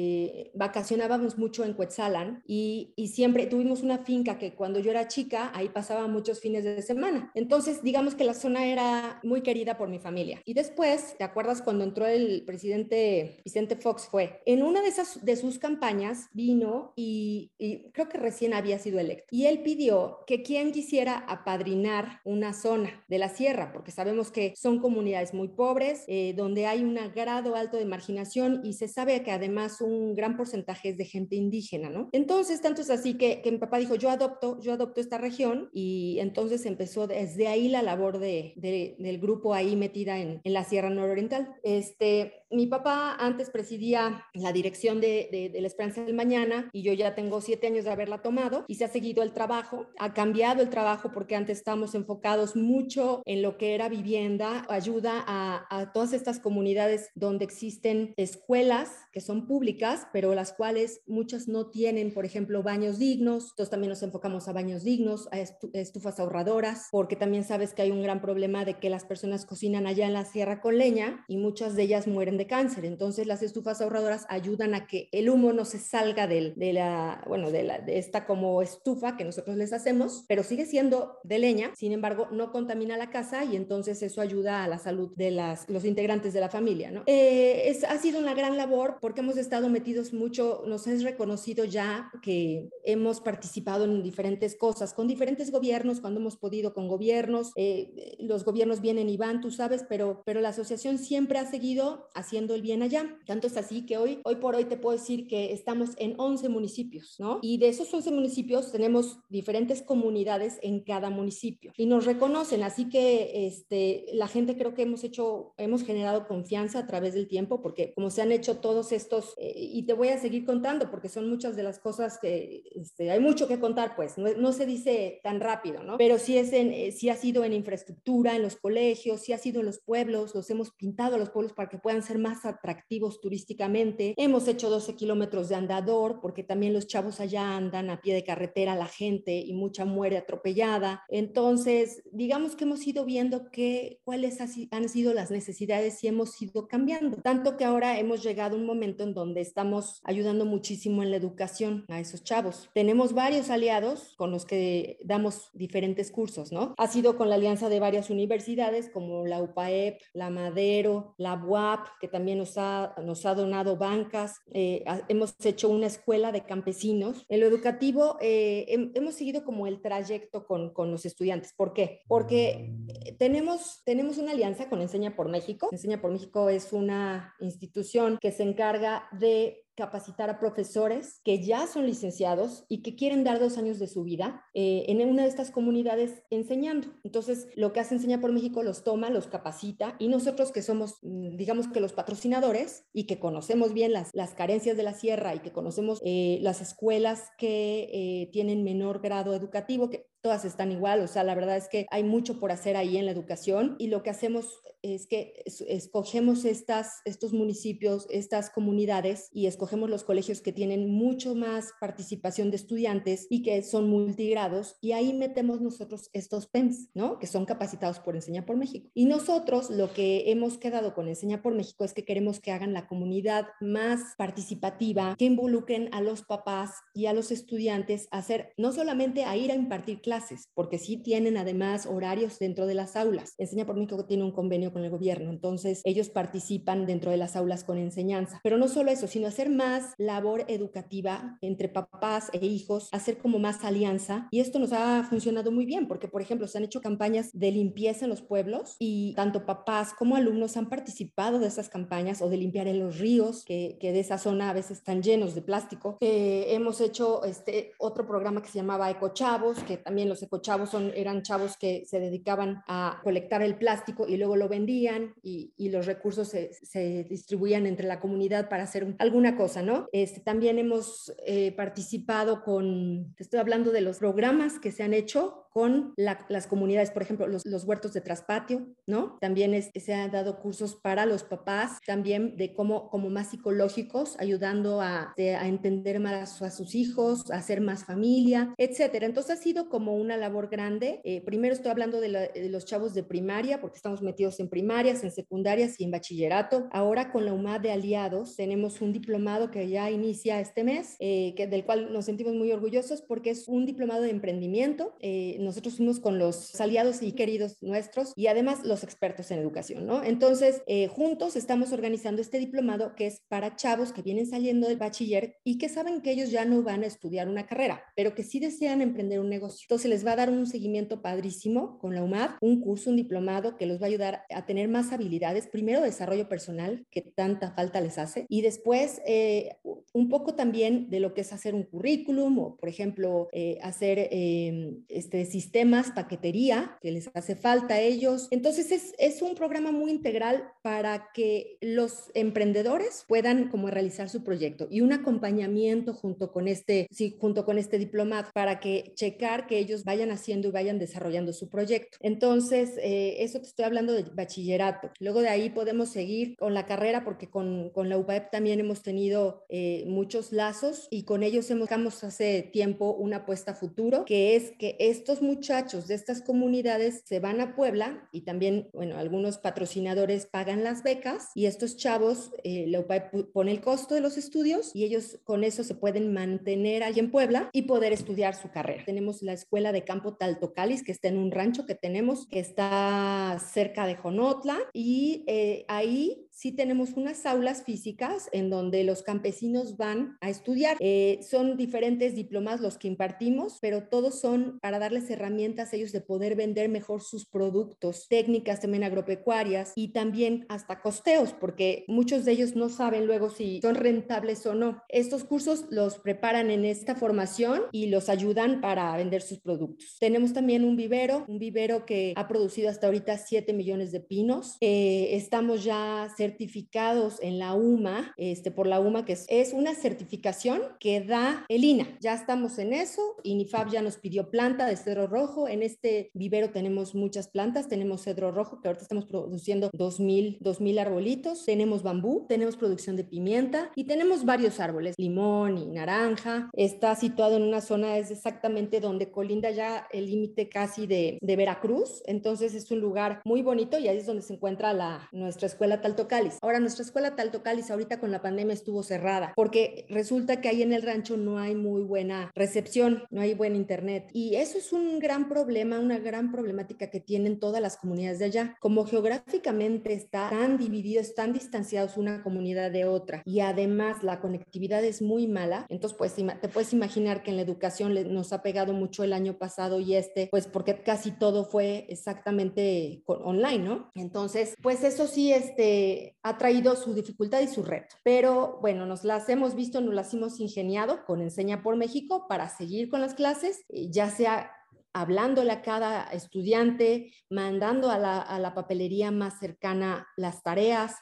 vacacionábamos 0.53 1.37
mucho 1.37 1.63
en 1.63 1.73
Cuetzalan 1.73 2.43
y, 2.47 2.93
y 2.95 3.09
siempre 3.09 3.45
tuvimos 3.45 3.83
una 3.83 3.99
finca 3.99 4.37
que 4.37 4.53
cuando 4.53 4.79
yo 4.79 4.91
era 4.91 5.07
chica, 5.07 5.51
ahí 5.53 5.69
pasaba 5.69 6.07
muchos 6.07 6.39
fines 6.39 6.63
de 6.63 6.81
semana. 6.81 7.31
Entonces, 7.33 7.83
digamos 7.83 8.15
que 8.15 8.23
la 8.23 8.33
zona 8.33 8.65
era 8.65 9.19
muy 9.23 9.41
querida 9.41 9.77
por 9.77 9.89
mi 9.89 9.99
familia. 9.99 10.41
Y 10.45 10.53
después, 10.53 11.15
¿te 11.17 11.23
acuerdas 11.23 11.61
cuando 11.61 11.83
entró 11.83 12.05
el 12.05 12.43
presidente 12.45 13.41
Vicente 13.43 13.75
Fox? 13.75 14.07
Fue 14.07 14.41
en 14.45 14.63
una 14.63 14.81
de, 14.81 14.87
esas, 14.87 15.23
de 15.23 15.35
sus 15.35 15.59
campañas, 15.59 16.29
vino 16.33 16.93
y, 16.95 17.51
y 17.57 17.91
creo 17.91 18.09
que 18.09 18.17
recién 18.17 18.53
había 18.53 18.79
sido 18.79 18.99
electo. 18.99 19.27
Y 19.31 19.45
él 19.45 19.61
pidió 19.63 20.19
que 20.27 20.43
quien 20.43 20.71
quisiera 20.71 21.17
apadrinar 21.17 22.21
una 22.23 22.53
zona 22.53 23.03
de 23.07 23.19
la 23.19 23.29
sierra, 23.29 23.71
porque 23.71 23.91
sabemos 23.91 24.31
que 24.31 24.53
son 24.55 24.79
comunidades 24.79 25.33
muy 25.33 25.49
pobres, 25.49 26.03
eh, 26.07 26.33
donde 26.35 26.65
hay 26.65 26.83
un 26.83 26.97
grado 27.13 27.55
alto 27.55 27.77
de 27.77 27.85
marginación 27.85 28.61
y 28.63 28.73
se 28.73 28.87
sabe 28.87 29.23
que 29.23 29.31
además 29.31 29.77
un 29.85 30.15
gran 30.15 30.37
porcentaje 30.37 30.89
es 30.89 30.97
de 30.97 31.05
gente 31.05 31.35
indígena, 31.35 31.89
¿no? 31.89 32.09
Entonces, 32.11 32.61
tanto 32.61 32.81
es 32.81 32.89
así 32.89 33.17
que, 33.17 33.41
que 33.41 33.51
mi 33.51 33.57
papá 33.57 33.77
dijo, 33.77 33.95
yo 33.95 34.09
adopto, 34.09 34.59
yo 34.59 34.73
adopto 34.73 35.01
esta 35.01 35.17
región 35.17 35.69
y 35.73 36.17
entonces 36.19 36.65
empezó 36.65 37.07
desde 37.07 37.47
ahí 37.47 37.69
la 37.69 37.81
labor 37.81 38.19
de, 38.19 38.53
de, 38.57 38.95
del 38.99 39.19
grupo 39.19 39.53
ahí 39.53 39.75
metida 39.75 40.19
en 40.19 40.41
la 40.43 40.63
Sierra 40.63 40.89
Nororiental. 40.89 41.55
Este, 41.63 42.44
mi 42.51 42.67
papá 42.67 43.15
antes 43.19 43.49
presidía 43.49 44.25
la 44.33 44.51
dirección 44.51 45.01
de, 45.01 45.51
de, 45.53 45.61
la 45.61 45.67
Esperanza 45.67 46.03
del 46.03 46.13
Mañana 46.13 46.69
y 46.71 46.83
yo 46.83 46.93
ya 46.93 47.15
tengo 47.15 47.41
siete 47.41 47.67
años 47.67 47.85
de 47.85 47.91
haberla 47.91 48.21
tomado 48.21 48.65
y 48.67 48.75
se 48.75 48.85
ha 48.85 48.87
seguido 48.87 49.23
el 49.23 49.33
trabajo, 49.33 49.87
ha 49.97 50.13
cambiado 50.13 50.61
el 50.61 50.69
trabajo 50.69 51.11
porque 51.11 51.35
antes 51.35 51.57
estábamos 51.57 51.95
enfocados 51.95 52.55
mucho 52.55 53.21
en 53.25 53.41
lo 53.41 53.57
que 53.57 53.75
era 53.75 53.89
vivienda, 53.89 54.65
ayuda 54.69 55.23
a, 55.27 55.65
a 55.69 55.91
todas 55.91 56.13
estas 56.13 56.39
comunidades 56.39 57.09
donde 57.15 57.45
existen 57.45 58.13
escuelas 58.17 59.05
que 59.11 59.21
son 59.21 59.47
públicas, 59.47 60.07
pero 60.11 60.35
las 60.35 60.51
cuales 60.51 61.01
muchas 61.07 61.47
no 61.47 61.69
tienen, 61.69 62.13
por 62.13 62.25
ejemplo, 62.25 62.63
baños 62.63 62.99
dignos. 62.99 63.51
Entonces 63.51 63.69
también 63.69 63.89
nos 63.89 64.03
enfocamos 64.03 64.49
a 64.49 64.53
baños 64.53 64.83
dignos, 64.83 65.29
a 65.31 65.39
estufas 65.39 66.19
ahorradoras, 66.19 66.89
porque 66.91 67.15
también 67.15 67.45
sabes 67.45 67.73
que 67.73 67.81
hay 67.81 67.91
un 67.91 68.01
gran 68.01 68.21
problema 68.21 68.65
de 68.65 68.77
que 68.77 68.89
las 68.89 69.05
personas 69.05 69.45
cocinan 69.45 69.87
allá 69.87 70.05
en 70.05 70.13
la 70.13 70.25
sierra 70.25 70.59
con 70.59 70.77
leña 70.77 71.23
y 71.29 71.37
muchas 71.37 71.75
de 71.75 71.83
ellas 71.83 72.07
mueren 72.07 72.34
de 72.37 72.47
cáncer. 72.47 72.85
Entonces 72.85 73.27
las 73.27 73.41
estufas 73.41 73.81
ahorradoras 73.81 74.25
ayudan 74.29 74.73
a 74.73 74.87
que 74.87 75.09
el 75.11 75.29
humo 75.29 75.53
no 75.53 75.65
se 75.65 75.79
salga 75.79 76.27
de, 76.27 76.53
la, 76.73 77.23
bueno, 77.27 77.51
de, 77.51 77.63
la, 77.63 77.79
de 77.79 77.97
esta 77.97 78.25
como 78.25 78.61
estufa 78.61 79.17
que 79.17 79.25
nosotros 79.25 79.57
les 79.57 79.73
hacemos, 79.73 80.25
pero 80.27 80.43
sigue 80.43 80.65
siendo 80.65 81.17
de 81.23 81.39
leña, 81.39 81.71
sin 81.75 81.91
embargo 81.91 82.27
no 82.31 82.51
contamina 82.51 82.97
la 82.97 83.09
casa 83.09 83.43
y 83.43 83.55
entonces 83.55 84.01
eso 84.01 84.21
ayuda 84.21 84.63
a 84.63 84.67
la 84.67 84.77
salud 84.77 85.11
de 85.15 85.31
las, 85.31 85.69
los 85.69 85.85
integrantes 85.85 86.33
de 86.33 86.39
la 86.39 86.49
familia. 86.49 86.91
¿no? 86.91 87.03
Eh, 87.05 87.63
es, 87.69 87.83
ha 87.83 87.97
sido 87.97 88.19
una 88.19 88.33
gran 88.33 88.57
labor 88.57 88.97
porque 89.01 89.21
hemos 89.21 89.37
estado 89.37 89.69
metidos 89.69 90.13
mucho, 90.13 90.63
nos 90.65 90.87
es 90.87 91.03
reconocido 91.03 91.65
ya 91.65 92.11
que 92.21 92.69
hemos 92.83 93.21
participado 93.21 93.85
en 93.85 94.03
diferentes 94.03 94.55
cosas, 94.55 94.93
con 94.93 95.07
diferentes 95.07 95.51
gobiernos, 95.51 96.01
cuando 96.01 96.19
hemos 96.19 96.37
podido 96.37 96.73
con 96.73 96.87
gobiernos, 96.87 97.51
eh, 97.55 98.15
los 98.19 98.45
gobiernos 98.45 98.81
vienen 98.81 99.09
y 99.09 99.17
van, 99.17 99.41
tú 99.41 99.51
sabes, 99.51 99.85
pero, 99.87 100.23
pero 100.25 100.41
la 100.41 100.49
asociación 100.49 100.97
siempre 100.97 101.39
ha 101.39 101.49
seguido 101.49 102.07
haciendo 102.25 102.55
el 102.55 102.61
bien 102.61 102.81
allá. 102.81 103.17
Tanto 103.25 103.47
es 103.47 103.57
así 103.57 103.85
que 103.85 103.97
hoy, 103.97 104.19
hoy 104.23 104.35
por 104.35 104.55
hoy 104.55 104.65
te 104.65 104.77
puedo 104.77 104.97
decir 104.97 105.27
que 105.27 105.53
estamos 105.53 105.91
en 105.97 106.15
11 106.17 106.49
municipios, 106.49 107.15
¿no? 107.19 107.39
Y 107.41 107.57
de 107.59 107.69
esos 107.69 107.93
11 107.93 108.11
municipios 108.11 108.71
tenemos 108.71 109.19
diferentes 109.29 109.81
comunidades 109.81 110.57
en 110.61 110.81
cada 110.81 111.09
municipio 111.09 111.71
y 111.77 111.85
nos 111.85 112.05
reconocen, 112.05 112.63
así 112.63 112.89
que 112.89 113.47
este, 113.47 114.05
la 114.13 114.27
gente 114.27 114.57
creo 114.57 114.73
que 114.73 114.83
hemos 114.83 115.03
hecho, 115.03 115.53
hemos 115.57 115.83
generado 115.83 116.27
confianza 116.27 116.79
a 116.79 116.87
través 116.87 117.13
del 117.13 117.27
tiempo, 117.27 117.61
porque 117.61 117.93
como 117.93 118.09
se 118.09 118.21
han 118.21 118.31
hecho 118.31 118.57
todos 118.57 118.91
estos, 118.91 119.33
eh, 119.37 119.53
y 119.55 119.83
te 119.83 119.93
voy 119.93 120.09
a 120.09 120.19
seguir 120.19 120.45
contando, 120.45 120.89
porque 120.89 121.09
son 121.09 121.29
muchas 121.29 121.55
de 121.55 121.63
las 121.63 121.79
cosas 121.79 122.17
que 122.19 122.63
este, 122.75 123.11
hay 123.11 123.19
mucho 123.19 123.47
que 123.47 123.59
contar, 123.59 123.95
pues 123.95 124.17
no, 124.17 124.33
no, 124.37 124.51
se 124.51 124.65
dice 124.65 125.19
tan 125.23 125.39
rápido, 125.39 125.83
¿no? 125.83 125.97
Pero 125.97 126.17
sí, 126.17 126.37
es 126.37 126.53
en, 126.53 126.71
eh, 126.71 126.91
sí 126.91 127.09
ha 127.09 127.15
sido 127.15 127.43
en 127.43 127.53
infraestructura, 127.53 128.35
en 128.35 128.41
los 128.41 128.55
colegios, 128.55 129.21
sí 129.21 129.33
ha 129.33 129.37
sido 129.37 129.59
en 129.59 129.67
los 129.67 129.79
pueblos, 129.79 130.33
los 130.33 130.49
hemos 130.49 130.71
pintado 130.71 131.15
a 131.15 131.19
los 131.19 131.29
pueblos 131.29 131.53
para 131.53 131.69
que 131.69 131.77
puedan 131.77 132.03
ser 132.03 132.14
más 132.17 132.45
atractivos 132.45 133.21
turísticamente. 133.21 134.13
Hemos 134.17 134.47
hecho 134.47 134.69
12 134.69 134.95
kilómetros 134.95 135.49
de 135.49 135.55
andador, 135.55 136.19
porque 136.21 136.43
también 136.43 136.73
los 136.73 136.87
chavos 136.87 137.19
allá 137.19 137.55
andan 137.55 137.89
a 137.89 138.01
pie 138.01 138.13
de 138.13 138.23
carretera, 138.23 138.75
la 138.75 138.87
gente, 138.87 139.37
y 139.37 139.53
mucha 139.53 139.85
muere 139.85 140.17
atropellada. 140.17 141.03
Entonces, 141.09 142.03
digamos 142.11 142.55
que 142.55 142.63
hemos 142.63 142.85
ido 142.87 143.05
viendo 143.05 143.49
que, 143.51 143.99
cuáles 144.03 144.39
han 144.71 144.89
sido 144.89 145.13
las 145.13 145.31
necesidades 145.31 146.03
y 146.03 146.07
hemos 146.07 146.41
ido 146.41 146.67
cambiando. 146.67 147.17
Tanto 147.17 147.57
que 147.57 147.65
ahora 147.65 147.99
hemos 147.99 148.23
llegado 148.23 148.55
a 148.55 148.59
un 148.59 148.65
momento 148.65 149.03
en 149.03 149.13
donde 149.13 149.41
estamos 149.41 150.01
ayudando 150.03 150.45
muchísimo 150.45 151.03
en 151.03 151.11
la 151.11 151.17
educación 151.17 151.85
a 151.89 151.99
esos 151.99 152.23
chavos. 152.23 152.69
Tenemos 152.73 153.13
varios 153.13 153.49
aliados 153.49 154.15
con 154.17 154.31
los 154.31 154.45
que 154.45 154.97
damos 155.03 155.49
diferentes 155.53 156.11
cursos, 156.11 156.51
¿no? 156.51 156.73
Ha 156.77 156.87
sido 156.87 157.17
con 157.17 157.29
la 157.29 157.35
alianza 157.35 157.69
de 157.69 157.79
varias 157.79 158.09
universidades 158.09 158.89
como 158.89 159.25
la 159.25 159.41
UPAEP, 159.41 159.99
la 160.13 160.29
Madero, 160.29 161.15
la 161.17 161.35
UAP, 161.35 161.87
que 162.05 162.11
también 162.11 162.37
nos 162.37 162.57
ha, 162.57 162.93
nos 163.03 163.25
ha 163.25 163.33
donado 163.33 163.77
bancas. 163.77 164.41
Eh, 164.53 164.83
hemos 165.07 165.35
hecho 165.43 165.69
una 165.69 165.87
escuela 165.87 166.31
de 166.31 166.45
campesinos. 166.45 167.25
En 167.29 167.39
lo 167.39 167.47
educativo 167.47 168.17
eh, 168.21 168.65
hemos 168.93 169.15
seguido 169.15 169.43
como 169.43 169.65
el 169.65 169.81
trayecto 169.81 170.45
con, 170.45 170.71
con 170.71 170.91
los 170.91 171.05
estudiantes. 171.05 171.53
¿Por 171.53 171.73
qué? 171.73 172.01
Porque 172.07 172.71
tenemos, 173.17 173.81
tenemos 173.85 174.19
una 174.19 174.31
alianza 174.31 174.69
con 174.69 174.81
Enseña 174.81 175.15
por 175.15 175.29
México. 175.29 175.69
Enseña 175.71 175.99
por 175.99 176.11
México 176.11 176.49
es 176.49 176.73
una 176.73 177.33
institución 177.39 178.19
que 178.21 178.31
se 178.31 178.43
encarga 178.43 179.07
de 179.11 179.64
capacitar 179.75 180.29
a 180.29 180.39
profesores 180.39 181.19
que 181.23 181.43
ya 181.43 181.67
son 181.67 181.85
licenciados 181.85 182.65
y 182.69 182.81
que 182.81 182.95
quieren 182.95 183.23
dar 183.23 183.39
dos 183.39 183.57
años 183.57 183.79
de 183.79 183.87
su 183.87 184.03
vida 184.03 184.43
eh, 184.53 184.85
en 184.87 185.07
una 185.07 185.23
de 185.23 185.29
estas 185.29 185.51
comunidades 185.51 186.23
enseñando. 186.29 186.87
Entonces, 187.03 187.47
lo 187.55 187.73
que 187.73 187.79
hace 187.79 187.95
Enseña 187.95 188.19
por 188.19 188.31
México 188.31 188.63
los 188.63 188.83
toma, 188.83 189.09
los 189.09 189.27
capacita 189.27 189.95
y 189.99 190.07
nosotros 190.07 190.51
que 190.51 190.61
somos, 190.61 190.99
mm, 191.01 191.37
digamos 191.37 191.67
que 191.67 191.79
los 191.79 191.93
patrocinadores 191.93 192.85
y 192.93 193.05
que 193.05 193.19
conocemos 193.19 193.73
bien 193.73 193.93
las, 193.93 194.09
las 194.13 194.33
carencias 194.33 194.77
de 194.77 194.83
la 194.83 194.93
sierra 194.93 195.35
y 195.35 195.39
que 195.39 195.51
conocemos 195.51 196.01
eh, 196.03 196.39
las 196.41 196.61
escuelas 196.61 197.29
que 197.37 197.89
eh, 197.93 198.29
tienen 198.31 198.63
menor 198.63 199.01
grado 199.01 199.33
educativo, 199.33 199.89
que 199.89 200.07
todas 200.25 200.43
están 200.43 200.71
igual, 200.71 201.01
o 201.01 201.07
sea, 201.07 201.23
la 201.23 201.35
verdad 201.35 201.55
es 201.55 201.69
que 201.69 201.85
hay 201.91 202.03
mucho 202.03 202.39
por 202.39 202.51
hacer 202.51 202.75
ahí 202.75 202.97
en 202.97 203.05
la 203.05 203.11
educación 203.11 203.75
y 203.77 203.89
lo 203.89 204.01
que 204.01 204.09
hacemos 204.09 204.63
es 204.81 205.07
que 205.07 205.43
escogemos 205.45 206.45
estas, 206.45 207.01
estos 207.05 207.33
municipios, 207.33 208.05
estas 208.09 208.51
comunidades 208.51 209.29
y 209.33 209.47
escogemos 209.47 209.89
los 209.89 210.03
colegios 210.03 210.41
que 210.41 210.51
tienen 210.51 210.89
mucho 210.89 211.33
más 211.33 211.73
participación 211.79 212.51
de 212.51 212.57
estudiantes 212.57 213.25
y 213.29 213.41
que 213.41 213.63
son 213.63 213.89
multigrados 213.89 214.77
y 214.81 214.91
ahí 214.91 215.13
metemos 215.13 215.59
nosotros 215.61 216.09
estos 216.13 216.45
PEMS, 216.45 216.89
¿no? 216.93 217.17
Que 217.17 217.25
son 217.25 217.45
capacitados 217.45 217.99
por 217.99 218.15
Enseña 218.15 218.45
por 218.45 218.57
México. 218.57 218.89
Y 218.93 219.05
nosotros 219.05 219.71
lo 219.71 219.91
que 219.91 220.29
hemos 220.31 220.57
quedado 220.57 220.93
con 220.93 221.07
Enseña 221.07 221.41
por 221.41 221.55
México 221.55 221.83
es 221.83 221.93
que 221.93 222.05
queremos 222.05 222.39
que 222.39 222.51
hagan 222.51 222.73
la 222.73 222.87
comunidad 222.87 223.47
más 223.61 224.13
participativa, 224.17 225.15
que 225.17 225.25
involucren 225.25 225.89
a 225.93 226.01
los 226.01 226.21
papás 226.23 226.71
y 226.93 227.07
a 227.07 227.13
los 227.13 227.31
estudiantes 227.31 228.07
a 228.11 228.19
hacer, 228.19 228.53
no 228.57 228.71
solamente 228.71 229.23
a 229.23 229.35
ir 229.35 229.51
a 229.51 229.55
impartir 229.55 230.01
clases, 230.01 230.14
clases, 230.15 230.49
porque 230.53 230.77
sí 230.77 230.95
tienen 230.95 231.35
además 231.35 231.85
horarios 231.85 232.39
dentro 232.39 232.67
de 232.67 232.73
las 232.73 232.95
aulas. 232.95 233.33
Enseña 233.37 233.65
por 233.65 233.75
México 233.75 234.05
tiene 234.05 234.23
un 234.23 234.31
convenio 234.31 234.71
con 234.71 234.83
el 234.83 234.89
gobierno, 234.89 235.29
entonces 235.29 235.81
ellos 235.83 236.09
participan 236.09 236.85
dentro 236.85 237.11
de 237.11 237.17
las 237.17 237.35
aulas 237.35 237.65
con 237.65 237.77
enseñanza. 237.77 238.39
Pero 238.43 238.57
no 238.57 238.69
solo 238.69 238.91
eso, 238.91 239.07
sino 239.07 239.27
hacer 239.27 239.49
más 239.49 239.93
labor 239.97 240.45
educativa 240.47 241.37
entre 241.41 241.67
papás 241.67 242.29
e 242.31 242.45
hijos, 242.45 242.87
hacer 242.93 243.17
como 243.17 243.39
más 243.39 243.65
alianza. 243.65 244.29
Y 244.31 244.39
esto 244.39 244.57
nos 244.57 244.71
ha 244.71 245.03
funcionado 245.03 245.51
muy 245.51 245.65
bien, 245.65 245.87
porque 245.87 246.07
por 246.07 246.21
ejemplo 246.21 246.47
se 246.47 246.59
han 246.59 246.63
hecho 246.63 246.79
campañas 246.79 247.29
de 247.33 247.51
limpieza 247.51 248.05
en 248.05 248.09
los 248.09 248.21
pueblos 248.21 248.77
y 248.79 249.13
tanto 249.15 249.45
papás 249.45 249.93
como 249.93 250.15
alumnos 250.15 250.55
han 250.55 250.69
participado 250.69 251.39
de 251.39 251.47
esas 251.47 251.67
campañas 251.67 252.21
o 252.21 252.29
de 252.29 252.37
limpiar 252.37 252.67
en 252.67 252.79
los 252.79 252.99
ríos, 252.99 253.43
que, 253.43 253.77
que 253.81 253.91
de 253.91 253.99
esa 253.99 254.17
zona 254.17 254.49
a 254.49 254.53
veces 254.53 254.77
están 254.77 255.03
llenos 255.03 255.35
de 255.35 255.41
plástico. 255.41 255.97
Eh, 255.99 256.45
hemos 256.49 256.79
hecho 256.79 257.25
este 257.25 257.73
otro 257.79 258.07
programa 258.07 258.41
que 258.41 258.49
se 258.49 258.59
llamaba 258.59 258.89
Ecochavos, 258.89 259.59
que 259.63 259.77
también 259.77 260.04
también 260.05 260.09
los 260.09 260.23
ecochavos 260.23 260.69
son, 260.69 260.91
eran 260.95 261.21
chavos 261.21 261.57
que 261.57 261.85
se 261.85 261.99
dedicaban 261.99 262.63
a 262.67 262.99
colectar 263.03 263.41
el 263.41 263.55
plástico 263.55 264.05
y 264.07 264.17
luego 264.17 264.35
lo 264.35 264.49
vendían 264.49 265.13
y, 265.23 265.53
y 265.57 265.69
los 265.69 265.85
recursos 265.85 266.27
se, 266.27 266.53
se, 266.53 267.05
distribuían 267.09 267.65
entre 267.65 267.87
la 267.87 267.99
comunidad 267.99 268.49
para 268.49 268.63
hacer 268.63 268.95
alguna 268.99 269.37
cosa, 269.37 269.61
¿no? 269.61 269.87
Este, 269.93 270.19
también 270.19 270.59
hemos 270.59 271.13
eh, 271.25 271.53
participado 271.53 272.43
con, 272.43 273.13
te 273.15 273.23
estoy 273.23 273.39
hablando 273.39 273.71
de 273.71 273.81
los 273.81 273.99
programas 273.99 274.59
que 274.59 274.71
se 274.71 274.83
han 274.83 274.93
hecho 274.93 275.45
con 275.55 275.93
las 275.95 276.47
comunidades, 276.47 276.91
por 276.91 277.01
ejemplo, 277.01 277.27
los, 277.27 277.45
los, 277.45 277.63
huertos 277.63 277.93
de 277.93 278.01
traspatio, 278.01 278.67
¿no? 278.87 279.17
También 279.21 279.53
es, 279.53 279.71
se 279.73 279.93
han 279.93 280.11
dado 280.11 280.41
cursos 280.41 280.75
para 280.75 281.05
los 281.05 281.23
papás, 281.23 281.79
también 281.85 282.35
de 282.35 282.53
cómo, 282.53 282.89
como 282.89 283.09
más 283.09 283.29
psicológicos, 283.29 284.19
ayudando 284.19 284.81
a, 284.81 285.13
a 285.17 285.47
entender 285.47 286.01
más 286.01 286.41
a, 286.41 286.51
sus 286.51 286.75
hijos, 286.75 287.31
a 287.31 287.37
hacer 287.37 287.61
más 287.61 287.85
familia, 287.85 288.53
etcétera. 288.57 289.05
Entonces 289.05 289.39
ha 289.39 289.41
sido 289.41 289.69
como 289.69 289.84
una 289.93 290.17
labor 290.17 290.49
grande. 290.49 291.01
Eh, 291.03 291.21
primero 291.21 291.53
estoy 291.53 291.69
hablando 291.69 291.99
de, 291.99 292.09
de, 292.09 292.49
los 292.49 292.65
chavos 292.65 292.93
de 292.93 293.03
primaria, 293.03 293.61
porque 293.61 293.77
estamos 293.77 294.01
metidos 294.01 294.39
en 294.39 294.49
primarias, 294.49 295.03
en 295.03 295.11
secundarias 295.11 295.79
y 295.79 295.83
en 295.83 295.91
bachillerato. 295.91 296.67
Ahora 296.71 297.11
con 297.11 297.25
la 297.25 297.33
UMAD 297.33 297.61
de 297.61 297.71
aliados 297.71 298.35
tenemos 298.35 298.81
un 298.81 298.93
diplomado 298.93 299.51
que 299.51 299.69
ya 299.69 299.91
inicia 299.91 300.39
este 300.39 300.63
mes, 300.63 300.95
eh, 300.99 301.33
que, 301.35 301.47
del 301.47 301.65
cual 301.65 301.91
nos 301.91 302.05
sentimos 302.05 302.33
muy 302.33 302.51
orgullosos 302.51 303.01
porque 303.01 303.29
es 303.29 303.47
un 303.47 303.65
diplomado 303.65 304.01
de 304.01 304.09
emprendimiento. 304.09 304.95
Eh, 304.99 305.37
nosotros 305.39 305.75
fuimos 305.77 305.99
con 305.99 306.19
los 306.19 306.59
aliados 306.59 307.01
y 307.01 307.11
queridos 307.13 307.57
nuestros 307.61 308.13
y 308.15 308.27
además 308.27 308.65
los 308.65 308.83
expertos 308.83 309.31
en 309.31 309.39
educación, 309.39 309.85
¿no? 309.85 310.03
Entonces, 310.03 310.63
eh, 310.67 310.87
juntos 310.87 311.35
estamos 311.35 311.71
organizando 311.71 312.21
este 312.21 312.39
diplomado 312.39 312.95
que 312.95 313.07
es 313.07 313.21
para 313.27 313.55
chavos 313.55 313.91
que 313.91 314.01
vienen 314.01 314.25
saliendo 314.25 314.67
del 314.67 314.77
bachiller 314.77 315.37
y 315.43 315.57
que 315.57 315.69
saben 315.69 316.01
que 316.01 316.11
ellos 316.11 316.31
ya 316.31 316.45
no 316.45 316.63
van 316.63 316.83
a 316.83 316.87
estudiar 316.87 317.27
una 317.27 317.45
carrera, 317.45 317.83
pero 317.95 318.15
que 318.15 318.23
sí 318.23 318.39
desean 318.39 318.81
emprender 318.81 319.19
un 319.19 319.29
negocio. 319.29 319.65
Entonces, 319.75 319.91
les 319.91 320.07
va 320.07 320.13
a 320.13 320.15
dar 320.15 320.29
un 320.29 320.47
seguimiento 320.47 321.01
padrísimo 321.01 321.77
con 321.79 321.93
la 321.95 322.01
UMAD, 322.01 322.37
un 322.39 322.61
curso, 322.61 322.89
un 322.89 322.95
diplomado 322.95 323.57
que 323.57 323.65
los 323.65 323.81
va 323.81 323.83
a 323.83 323.87
ayudar 323.87 324.23
a 324.33 324.45
tener 324.45 324.69
más 324.69 324.93
habilidades, 324.93 325.47
primero 325.47 325.81
desarrollo 325.81 326.29
personal, 326.29 326.85
que 326.91 327.01
tanta 327.01 327.51
falta 327.51 327.81
les 327.81 327.97
hace, 327.97 328.25
y 328.29 328.41
después 328.41 329.01
eh, 329.05 329.57
un 329.91 330.07
poco 330.07 330.35
también 330.35 330.89
de 330.89 331.01
lo 331.01 331.13
que 331.13 331.21
es 331.21 331.33
hacer 331.33 331.53
un 331.55 331.63
currículum 331.63 332.39
o, 332.39 332.55
por 332.55 332.69
ejemplo, 332.69 333.27
eh, 333.33 333.57
hacer 333.61 333.99
eh, 334.11 334.77
este 334.87 335.25
sistemas, 335.25 335.91
paquetería, 335.91 336.77
que 336.81 336.91
les 336.91 337.09
hace 337.13 337.35
falta 337.35 337.73
a 337.73 337.81
ellos. 337.81 338.29
Entonces 338.31 338.71
es, 338.71 338.93
es 338.97 339.21
un 339.21 339.35
programa 339.35 339.73
muy 339.73 339.91
integral 339.91 340.49
para 340.61 341.09
que 341.13 341.57
los 341.59 342.11
emprendedores 342.13 343.03
puedan 343.09 343.49
como 343.49 343.69
realizar 343.69 344.09
su 344.09 344.23
proyecto 344.23 344.67
y 344.69 344.79
un 344.79 344.93
acompañamiento 344.93 345.93
junto 345.93 346.31
con 346.31 346.47
este, 346.47 346.87
sí, 346.91 347.17
junto 347.19 347.43
con 347.43 347.57
este 347.57 347.77
diplomado 347.77 348.29
para 348.33 348.59
que 348.61 348.93
checar 348.95 349.47
que 349.47 349.64
ellos 349.65 349.83
vayan 349.83 350.11
haciendo 350.11 350.47
y 350.47 350.51
vayan 350.51 350.79
desarrollando 350.79 351.33
su 351.33 351.49
proyecto. 351.49 351.97
Entonces, 352.01 352.77
eh, 352.81 353.17
eso 353.19 353.39
te 353.39 353.47
estoy 353.47 353.65
hablando 353.65 353.93
de 353.93 354.03
bachillerato. 354.03 354.91
Luego 354.99 355.21
de 355.21 355.29
ahí 355.29 355.49
podemos 355.49 355.89
seguir 355.89 356.35
con 356.37 356.53
la 356.53 356.65
carrera 356.65 357.03
porque 357.03 357.29
con, 357.29 357.69
con 357.71 357.89
la 357.89 357.97
UPAEP 357.97 358.31
también 358.31 358.59
hemos 358.59 358.81
tenido 358.81 359.45
eh, 359.49 359.83
muchos 359.87 360.31
lazos 360.31 360.87
y 360.89 361.03
con 361.03 361.23
ellos 361.23 361.49
hemos 361.51 361.69
hace 362.03 362.41
tiempo 362.53 362.93
una 362.93 363.17
apuesta 363.17 363.53
futuro 363.53 364.05
que 364.05 364.35
es 364.35 364.51
que 364.57 364.75
estos 364.79 365.21
muchachos 365.21 365.87
de 365.87 365.95
estas 365.95 366.21
comunidades 366.21 367.01
se 367.05 367.19
van 367.19 367.41
a 367.41 367.55
Puebla 367.55 368.07
y 368.11 368.21
también, 368.21 368.69
bueno, 368.73 368.97
algunos 368.97 369.37
patrocinadores 369.37 370.25
pagan 370.25 370.63
las 370.63 370.83
becas 370.83 371.31
y 371.35 371.45
estos 371.45 371.77
chavos, 371.77 372.31
eh, 372.43 372.65
la 372.67 372.79
UPAE 372.79 373.09
pone 373.33 373.51
el 373.51 373.61
costo 373.61 373.95
de 373.95 374.01
los 374.01 374.17
estudios 374.17 374.71
y 374.73 374.83
ellos 374.83 375.19
con 375.23 375.43
eso 375.43 375.63
se 375.63 375.75
pueden 375.75 376.13
mantener 376.13 376.83
ahí 376.83 376.99
en 376.99 377.11
Puebla 377.11 377.49
y 377.51 377.63
poder 377.63 377.93
estudiar 377.93 378.35
su 378.35 378.49
carrera. 378.51 378.83
Tenemos 378.85 379.21
la 379.21 379.33
escuela 379.33 379.54
de 379.55 379.83
campo 379.83 380.15
Taltocalis, 380.15 380.83
que 380.83 380.91
está 380.91 381.07
en 381.07 381.17
un 381.17 381.31
rancho 381.31 381.65
que 381.65 381.75
tenemos, 381.75 382.27
que 382.27 382.39
está 382.39 383.37
cerca 383.39 383.87
de 383.87 383.95
Jonotla 383.95 384.57
y 384.73 385.23
eh, 385.27 385.65
ahí 385.67 386.24
sí 386.35 386.51
tenemos 386.51 386.91
unas 386.93 387.25
aulas 387.25 387.63
físicas 387.63 388.29
en 388.33 388.49
donde 388.49 388.83
los 388.83 389.03
campesinos 389.03 389.77
van 389.77 390.17
a 390.19 390.29
estudiar. 390.29 390.75
Eh, 390.81 391.19
son 391.27 391.55
diferentes 391.55 392.13
diplomas 392.13 392.59
los 392.59 392.77
que 392.77 392.89
impartimos, 392.89 393.57
pero 393.61 393.83
todos 393.83 394.19
son 394.19 394.59
para 394.59 394.77
darles 394.77 395.09
herramientas 395.09 395.71
a 395.71 395.77
ellos 395.77 395.93
de 395.93 396.01
poder 396.01 396.35
vender 396.35 396.67
mejor 396.67 397.01
sus 397.01 397.25
productos, 397.25 398.07
técnicas 398.09 398.59
también 398.59 398.83
agropecuarias 398.83 399.71
y 399.75 399.93
también 399.93 400.45
hasta 400.49 400.81
costeos, 400.81 401.31
porque 401.33 401.85
muchos 401.87 402.25
de 402.25 402.33
ellos 402.33 402.55
no 402.55 402.67
saben 402.67 403.05
luego 403.07 403.29
si 403.29 403.61
son 403.61 403.75
rentables 403.75 404.45
o 404.45 404.53
no. 404.53 404.83
Estos 404.89 405.23
cursos 405.23 405.65
los 405.69 405.99
preparan 405.99 406.51
en 406.51 406.65
esta 406.65 406.95
formación 406.95 407.61
y 407.71 407.87
los 407.87 408.09
ayudan 408.09 408.59
para 408.59 408.95
vender 408.97 409.21
sus 409.21 409.39
productos. 409.39 409.95
Tenemos 410.01 410.33
también 410.33 410.65
un 410.65 410.75
vivero, 410.75 411.23
un 411.29 411.39
vivero 411.39 411.85
que 411.85 412.13
ha 412.17 412.27
producido 412.27 412.69
hasta 412.69 412.87
ahorita 412.87 413.17
7 413.17 413.53
millones 413.53 413.93
de 413.93 414.01
pinos. 414.01 414.57
Eh, 414.59 415.09
estamos 415.11 415.63
ya 415.63 416.09
certificados 416.25 417.19
en 417.21 417.37
la 417.37 417.53
UMA, 417.53 418.13
este, 418.17 418.49
por 418.49 418.65
la 418.65 418.79
UMA, 418.79 419.05
que 419.05 419.13
es, 419.13 419.25
es 419.29 419.53
una 419.53 419.75
certificación 419.75 420.61
que 420.79 421.01
da 421.01 421.45
el 421.49 421.63
INA. 421.63 421.97
Ya 422.01 422.13
estamos 422.13 422.57
en 422.57 422.73
eso. 422.73 423.01
INIFAB 423.23 423.69
ya 423.71 423.81
nos 423.83 423.97
pidió 423.97 424.31
planta 424.31 424.65
de 424.65 424.75
cedro 424.75 425.05
rojo. 425.07 425.47
En 425.47 425.61
este 425.61 426.09
vivero 426.13 426.49
tenemos 426.49 426.95
muchas 426.95 427.27
plantas. 427.27 427.67
Tenemos 427.67 428.03
cedro 428.03 428.31
rojo, 428.31 428.59
que 428.59 428.67
ahorita 428.67 428.83
estamos 428.83 429.05
produciendo 429.05 429.69
2000, 429.73 430.37
2000 430.39 430.79
arbolitos. 430.79 431.45
Tenemos 431.45 431.83
bambú, 431.83 432.25
tenemos 432.27 432.57
producción 432.57 432.95
de 432.95 433.03
pimienta 433.03 433.71
y 433.75 433.83
tenemos 433.83 434.25
varios 434.25 434.59
árboles, 434.59 434.95
limón 434.97 435.59
y 435.59 435.67
naranja. 435.67 436.49
Está 436.53 436.95
situado 436.95 437.37
en 437.37 437.43
una 437.43 437.61
zona, 437.61 437.97
es 437.97 438.09
exactamente 438.09 438.79
donde 438.79 439.11
colinda 439.11 439.51
ya 439.51 439.87
el 439.91 440.07
límite 440.07 440.49
casi 440.49 440.87
de, 440.87 441.19
de 441.21 441.35
Veracruz. 441.35 442.01
Entonces 442.05 442.55
es 442.55 442.71
un 442.71 442.79
lugar 442.79 443.21
muy 443.25 443.43
bonito 443.43 443.77
y 443.77 443.87
ahí 443.87 443.97
es 443.97 444.07
donde 444.07 444.23
se 444.23 444.33
encuentra 444.33 444.73
la, 444.73 445.07
nuestra 445.11 445.47
escuela 445.47 445.81
Taltoca 445.81 446.14
Ahora, 446.41 446.59
nuestra 446.59 446.85
escuela 446.85 447.15
Talto 447.15 447.43
Cáliz 447.43 447.69
ahorita 447.71 447.99
con 447.99 448.11
la 448.11 448.21
pandemia 448.21 448.53
estuvo 448.53 448.83
cerrada 448.83 449.33
porque 449.35 449.85
resulta 449.89 450.39
que 450.39 450.49
ahí 450.49 450.61
en 450.61 450.73
el 450.73 450.81
rancho 450.81 451.17
no 451.17 451.39
hay 451.39 451.55
muy 451.55 451.81
buena 451.83 452.31
recepción, 452.35 453.03
no 453.09 453.21
hay 453.21 453.33
buen 453.33 453.55
internet. 453.55 454.09
Y 454.13 454.35
eso 454.35 454.57
es 454.57 454.71
un 454.71 454.99
gran 454.99 455.27
problema, 455.27 455.79
una 455.79 455.99
gran 455.99 456.31
problemática 456.31 456.89
que 456.89 456.99
tienen 456.99 457.39
todas 457.39 457.61
las 457.61 457.77
comunidades 457.77 458.19
de 458.19 458.25
allá. 458.25 458.55
Como 458.59 458.85
geográficamente 458.85 459.93
está 459.93 460.29
tan 460.29 460.57
divididos, 460.57 461.15
tan 461.15 461.33
distanciados 461.33 461.97
una 461.97 462.23
comunidad 462.23 462.71
de 462.71 462.85
otra 462.85 463.21
y 463.25 463.39
además 463.39 464.03
la 464.03 464.19
conectividad 464.19 464.83
es 464.83 465.01
muy 465.01 465.27
mala, 465.27 465.65
entonces 465.69 465.97
pues 465.97 466.15
te 466.15 466.47
puedes 466.49 466.73
imaginar 466.73 467.23
que 467.23 467.31
en 467.31 467.37
la 467.37 467.43
educación 467.43 467.93
nos 468.13 468.33
ha 468.33 468.41
pegado 468.41 468.73
mucho 468.73 469.03
el 469.03 469.13
año 469.13 469.37
pasado 469.37 469.79
y 469.79 469.95
este, 469.95 470.27
pues 470.31 470.47
porque 470.47 470.81
casi 470.81 471.11
todo 471.11 471.45
fue 471.45 471.85
exactamente 471.89 473.03
online, 473.05 473.59
¿no? 473.59 473.91
Entonces, 473.95 474.55
pues 474.61 474.83
eso 474.83 475.07
sí, 475.07 475.33
este, 475.33 476.04
ha 476.23 476.37
traído 476.37 476.75
su 476.75 476.93
dificultad 476.93 477.41
y 477.41 477.47
su 477.47 477.63
reto. 477.63 477.95
Pero 478.03 478.59
bueno, 478.61 478.85
nos 478.85 479.03
las 479.03 479.27
hemos 479.29 479.55
visto, 479.55 479.81
nos 479.81 479.93
las 479.93 480.13
hemos 480.13 480.39
ingeniado 480.39 481.05
con 481.05 481.21
Enseña 481.21 481.63
por 481.63 481.75
México 481.75 482.27
para 482.27 482.49
seguir 482.49 482.89
con 482.89 483.01
las 483.01 483.13
clases, 483.13 483.65
eh, 483.69 483.89
ya 483.91 484.09
sea 484.09 484.51
hablándole 484.95 485.51
a 485.51 485.61
cada 485.61 486.03
estudiante, 486.05 487.13
mandando 487.29 487.91
a 487.91 487.99
la, 487.99 488.53
papelería 488.55 489.11
más 489.11 489.39
cercana 489.39 490.07
las 490.15 490.41
tareas, 490.41 490.95